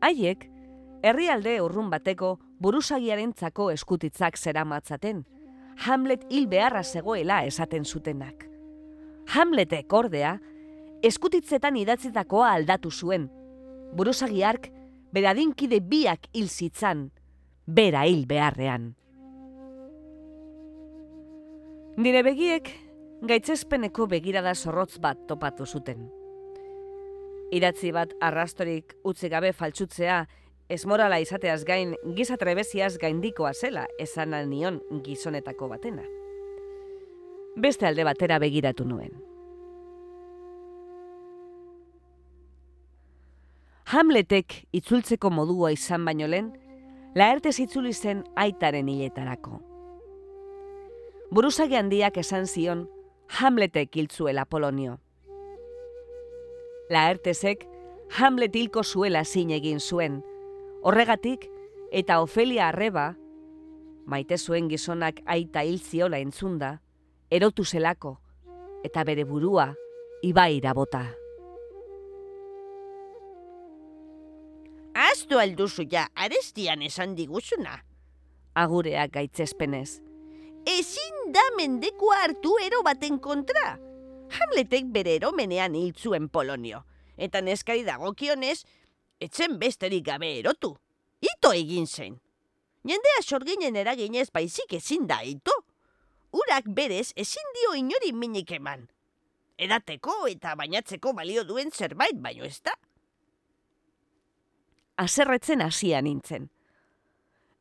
[0.02, 0.48] Haiek,
[1.02, 5.24] herrialde urrun bateko buruzagiaren tzako eskutitzak zera matzaten,
[5.76, 8.44] Hamlet hil beharra zegoela esaten zutenak.
[9.34, 10.36] Hamletek ordea,
[11.02, 13.28] eskutitzetan idatzitakoa aldatu zuen.
[13.96, 14.68] Buruzagiark,
[15.12, 17.10] beradinkide biak hil zitzan,
[17.66, 18.92] bera hil beharrean.
[21.96, 22.68] Nire begiek,
[23.22, 26.08] gaitzespeneko begirada zorrotz bat topatu zuten.
[27.52, 30.22] Idatzi bat arrastorik utzi gabe faltsutzea
[30.72, 36.04] esmorala izateaz gain giza trebeziaz gaindikoa zela esan nion gizonetako batena.
[37.56, 39.12] Beste alde batera begiratu nuen.
[43.92, 46.48] Hamletek itzultzeko modua izan baino lehen,
[47.14, 49.60] laertez itzuli zen aitaren hiletarako.
[51.32, 52.88] Buruzagi handiak esan zion
[53.28, 54.98] Hamletek hiltzuela Polonio.
[56.92, 57.66] Laertezek
[58.12, 60.22] Hamlet hilko zuela zin egin zuen,
[60.82, 61.44] Horregatik,
[61.94, 63.12] eta Ofelia arreba,
[64.10, 66.80] maite zuen gizonak aita hil ziola entzunda,
[67.30, 68.16] erotu zelako,
[68.82, 69.68] eta bere burua
[70.26, 71.04] ibaira bota.
[74.98, 77.78] Aztu alduzu ja, arestian esan diguzuna.
[78.58, 80.02] Agureak gaitzespenez.
[80.66, 83.78] Ezin da mendeko hartu ero baten kontra.
[84.32, 86.82] Hamletek bere eromenean hil zuen Polonio.
[87.16, 88.64] Eta neskari dagokionez,
[89.22, 90.76] etzen besterik gabe erotu.
[91.22, 92.18] ito egin zen.
[92.82, 95.52] Jendea sorginen eraginez baizik ezin da ito.
[96.32, 98.88] Urak berez ezin dio inori minik eman.
[99.58, 102.74] Edateko eta bainatzeko balio duen zerbait baino ez da.
[104.96, 106.50] Aserretzen hasia nintzen.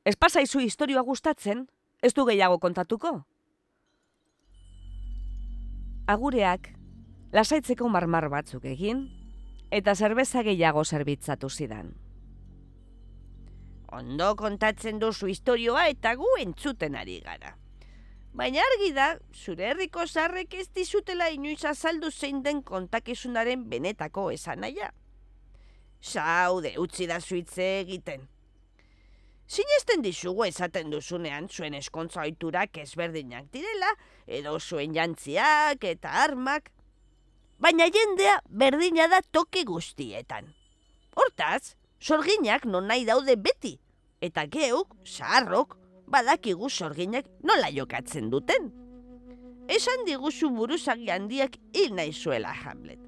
[0.05, 1.68] Ez pasaizu historioa gustatzen,
[2.01, 3.22] ez du gehiago kontatuko?
[6.09, 6.72] Agureak,
[7.32, 9.05] lasaitzeko marmar batzuk egin,
[9.72, 11.93] eta zerbeza gehiago zerbitzatu zidan.
[13.91, 17.55] Ondo kontatzen duzu historioa eta gu entzuten ari gara.
[18.34, 24.63] Baina argi da, zure herriko zarrek ez dizutela inoiz azaldu zein den kontakizunaren benetako esan
[24.63, 24.91] naia.
[26.01, 28.24] Zaude, utzi da zuitze egiten.
[29.51, 33.89] Sinesten dizugu esaten duzunean zuen eskontza oiturak ezberdinak direla,
[34.26, 36.72] edo zuen jantziak eta armak,
[37.62, 40.49] baina jendea berdina da toki guztietan.
[41.16, 43.76] Hortaz, sorginak non nahi daude beti,
[44.22, 45.78] eta geuk, zaharrok,
[46.12, 48.72] badakigu sorginak nola jokatzen duten.
[49.70, 52.99] Esan diguzu buruzagi handiak hil nahi zuela Hamlet.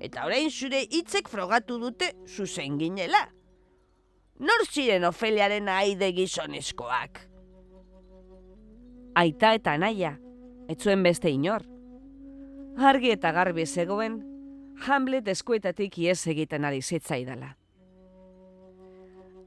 [0.00, 3.26] Eta orain zure hitzek frogatu dute zuzen ginela.
[4.40, 7.20] Nor ziren Ofeliaren aide gizonezkoak?
[9.20, 10.14] Aita eta naia,
[10.72, 11.66] etzuen beste inor.
[12.80, 14.14] Argi eta garbi zegoen,
[14.80, 17.50] Hamlet eskuetatik ies egiten ari zitzaidala.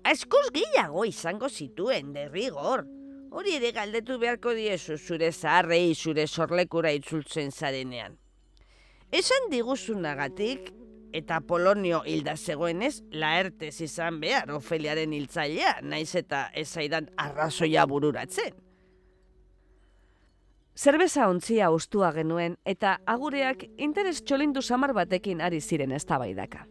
[0.05, 2.83] Askoz gehiago izango zituen, derrigor.
[3.33, 8.19] Hori ere galdetu beharko diezu zure zaharrei zure sorlekura itzultzen zarenean.
[9.09, 10.69] Esan diguzunagatik,
[11.13, 18.53] eta Polonio hilda zegoenez, laertez izan behar Ofeliaren hiltzailea, naiz eta ezaidan arrazoia bururatzen.
[20.73, 26.65] Zerbeza ontzia ustua genuen eta agureak interes txolindu samar batekin ari ziren eztabaidaka.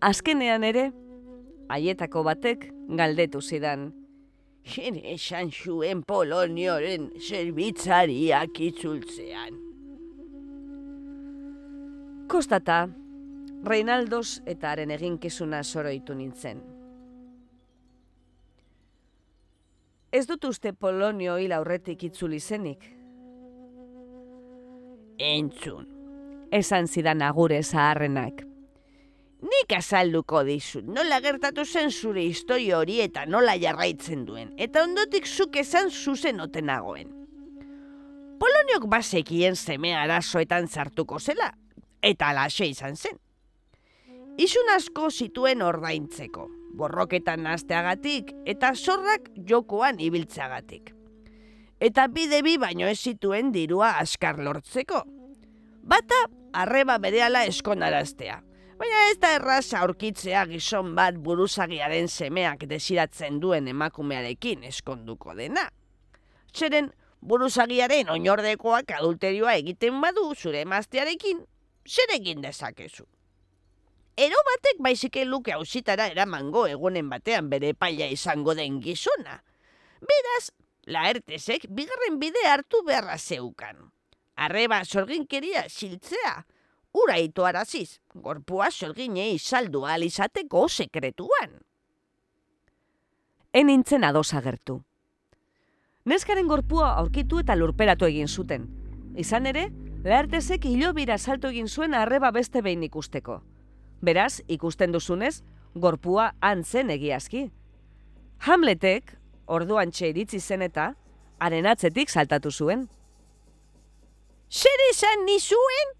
[0.00, 0.90] Azkenean ere,
[1.68, 3.90] haietako batek galdetu zidan.
[4.66, 9.60] Jene esan zuen Polonioren zerbitzariak itzultzean.
[12.26, 12.86] Kostata,
[13.66, 16.75] Reinaldos eta haren eginkizuna soroitu nintzen.
[20.16, 22.86] Ez dut uste Polonio hil aurretik itzuli zenik.
[25.20, 25.84] Entzun,
[26.52, 28.44] Esan zidan agure zaharrenak.
[29.46, 35.26] nik azalduko dizut, nola gertatu zen zure historio hori eta nola jarraitzen duen, eta ondotik
[35.26, 37.12] zuk esan zuzen otenagoen.
[38.40, 41.52] Poloniok bazekien zeme arazoetan zartuko zela,
[42.02, 43.20] eta alaxe izan zen.
[44.38, 50.92] Izun asko zituen ordaintzeko, borroketan nasteagatik eta zorrak jokoan ibiltzeagatik.
[51.80, 55.02] Eta bide bi baino ez zituen dirua askar lortzeko.
[55.86, 58.40] Bata, arreba berehala eskonaraztea.
[58.76, 65.68] Baina ez da erraz aurkitzea gizon bat buruzagiaren semeak desiratzen duen emakumearekin eskonduko dena.
[66.52, 71.44] Zeren, buruzagiaren oinordekoak adulterioa egiten badu zure emaztearekin,
[71.88, 73.06] zer egin dezakezu.
[74.16, 79.42] Ero batek baizik luke hausitara eramango egunen batean bere paila izango den gizona.
[80.00, 80.52] Beraz,
[80.86, 83.90] laertesek bigarren bide hartu beharra zeukan.
[84.36, 86.46] Arreba sorginkeria siltzea,
[86.92, 91.60] ura ito araziz, gorpua sorginei saldu alizateko sekretuan.
[93.52, 94.78] Enintzen ados agertu.
[96.06, 98.64] Neskaren gorpua aurkitu eta lurperatu egin zuten.
[99.16, 99.66] Izan ere,
[100.04, 103.42] lehartezek hilobira salto egin zuen arreba beste behin ikusteko.
[104.02, 105.42] Beraz, ikusten duzunez,
[105.74, 107.50] gorpua antzen egiazki.
[108.46, 109.16] Hamletek,
[109.46, 110.94] orduan iritzi zen eta,
[111.38, 112.88] haren atzetik saltatu zuen.
[114.50, 115.94] Zer esan nizuen?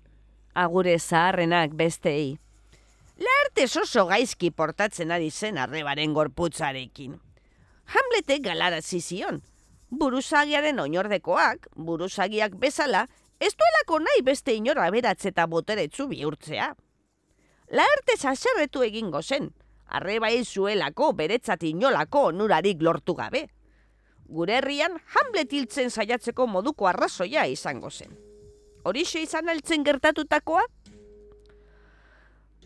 [0.54, 2.38] Agure zaharrenak besteei.
[3.16, 7.18] Laertez oso gaizki portatzen ari zen arrebaren gorputzarekin.
[7.86, 9.42] Hamletek galarazi zion.
[9.90, 13.06] Buruzagiaren oinordekoak, buruzagiak bezala,
[13.40, 16.74] ez duelako nahi beste inora beratze eta boteretzu bihurtzea.
[17.68, 19.50] Laertez aserretu egingo zen,
[19.86, 23.48] arreba zuelako beretzat inolako onurarik lortu gabe.
[24.28, 28.16] Gure herrian Hamlet hiltzen saiatzeko moduko arrazoia izango zen.
[28.84, 30.62] Horixe izan altzen gertatutakoa?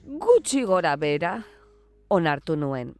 [0.05, 1.43] Gutxi gora bera,
[2.09, 2.95] onartu nuen.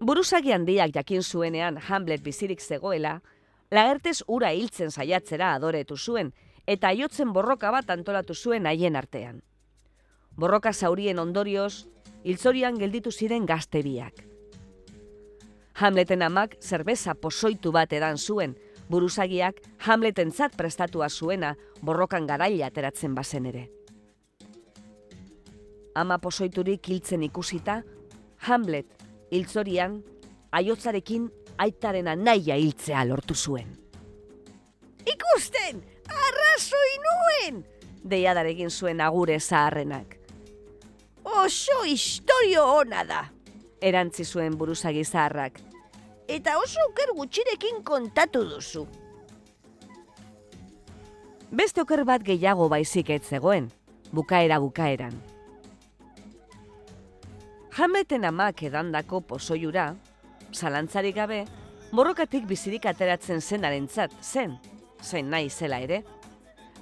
[0.00, 3.20] Buruzagi handiak jakin zuenean Hamlet bizirik zegoela,
[3.70, 6.32] lagertez ura hiltzen saiatzera adoretu zuen,
[6.66, 9.42] eta aiotzen borroka bat antolatu zuen haien artean.
[10.36, 11.86] Borroka zaurien ondorioz,
[12.24, 14.24] hiltzorian gelditu ziren gazte biak.
[15.80, 18.56] Hamleten amak zerbeza posoitu bat edan zuen,
[18.90, 23.68] buruzagiak Hamletentzat prestatua zuena borrokan garaila ateratzen bazen ere.
[25.94, 27.82] Ama posoiturik hiltzen ikusita,
[28.46, 28.92] Hamlet
[29.30, 30.00] hiltzorian,
[30.52, 31.28] aiotzarekin
[31.58, 33.68] aitaren anaia hiltzea lortu zuen.
[35.06, 37.64] Ikusten, arrazoi nuen!
[38.04, 40.19] Deiadaregin zuen agure zaharrenak.
[41.24, 43.24] Oso historio ona da.
[43.80, 45.60] Erantzi zuen buruzagi zaharrak.
[46.28, 48.86] Eta oso oker gutxirekin kontatu duzu.
[51.50, 53.70] Beste oker bat gehiago baizik ez zegoen,
[54.12, 55.16] bukaera bukaeran.
[57.74, 59.94] Hamleten amak edandako pozoiura,
[60.52, 61.44] zalantzarik gabe,
[61.92, 64.56] borrokatik bizirik ateratzen zenarentzat zen,
[65.02, 66.04] zen nahi zela ere.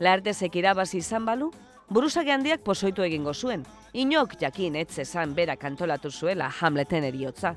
[0.01, 1.51] Laertezek irabazi izan balu,
[1.89, 7.55] buruzage handiak pozoitu egingo zuen, inok jakin etze zan bera kantolatu zuela Hamleten eriotza.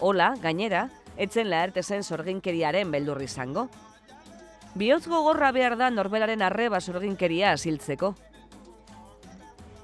[0.00, 3.68] Ola, gainera, etzen laertezen sorginkeriaren beldurri izango.
[4.74, 8.14] Bihotz gogorra behar da norberaren arreba sorginkeria asiltzeko.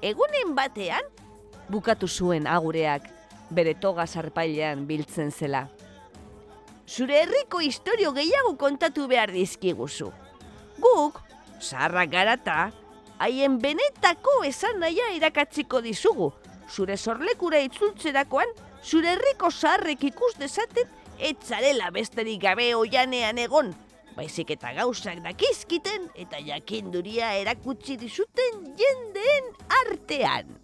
[0.01, 1.05] Egunen batean,
[1.71, 3.05] Bukatu zuen agureak,
[3.49, 5.69] bere toga sarpailean biltzen zela.
[6.91, 10.11] zure herriko historio gehiago kontatu behar dizkiguzu.
[10.83, 11.21] Guk,
[11.61, 12.71] zaharrak garata,
[13.21, 16.31] haien benetako esan nahia irakatziko dizugu.
[16.71, 18.49] Zure sorlekura itzultzerakoan,
[18.83, 23.73] zure herriko zaharrek ikus dezaten, etzarela besterik gabe oianean egon.
[24.15, 29.53] Baizik eta gauzak dakizkiten eta jakinduria erakutsi dizuten jendeen
[29.83, 30.60] artean.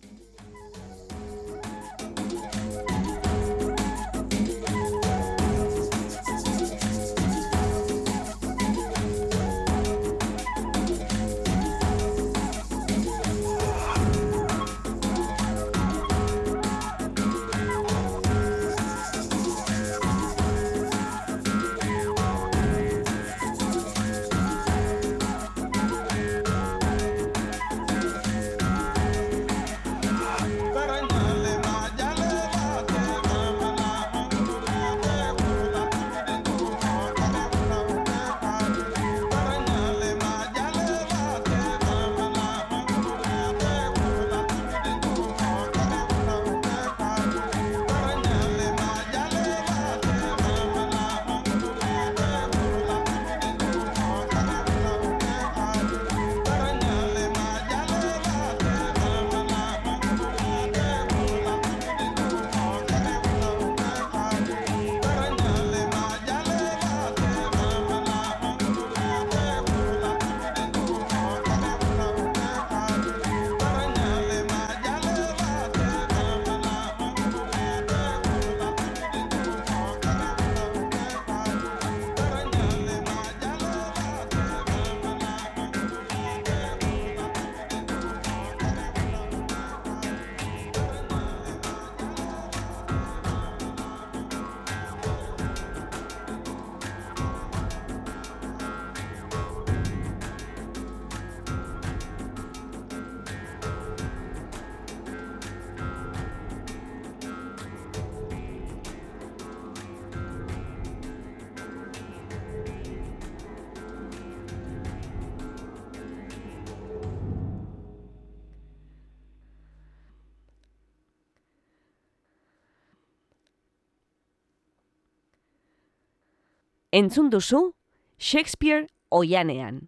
[126.98, 127.76] Entzun duzu
[128.18, 129.84] Shakespeare oianean.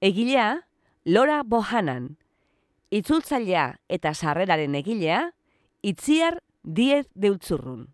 [0.00, 0.60] Egilea
[1.04, 2.12] Laura Bohanan.
[2.94, 5.32] Itzultzailea eta sarreraren egilea
[5.82, 7.88] Itziar Diez Deutzurrun.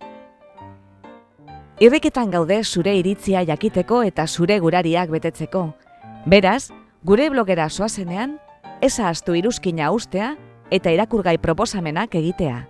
[1.82, 5.74] Irriketan gaude zure iritzia jakiteko eta zure gurariak betetzeko.
[6.30, 6.70] Beraz,
[7.04, 8.38] gure blogera soazenean,
[8.82, 10.38] eza astu iruzkina ustea
[10.72, 12.62] eta irakurgai proposamenak egitea.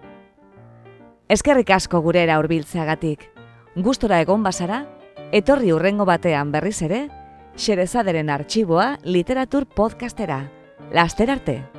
[1.29, 3.29] Eskerrik asko gurera hurbiltzeagatik.
[3.75, 4.85] Gustora egon bazara,
[5.31, 7.07] etorri urrengo batean berriz ere,
[7.55, 10.43] Xerezaderen arxiboa literatur podcastera.
[10.91, 11.74] Laster arte!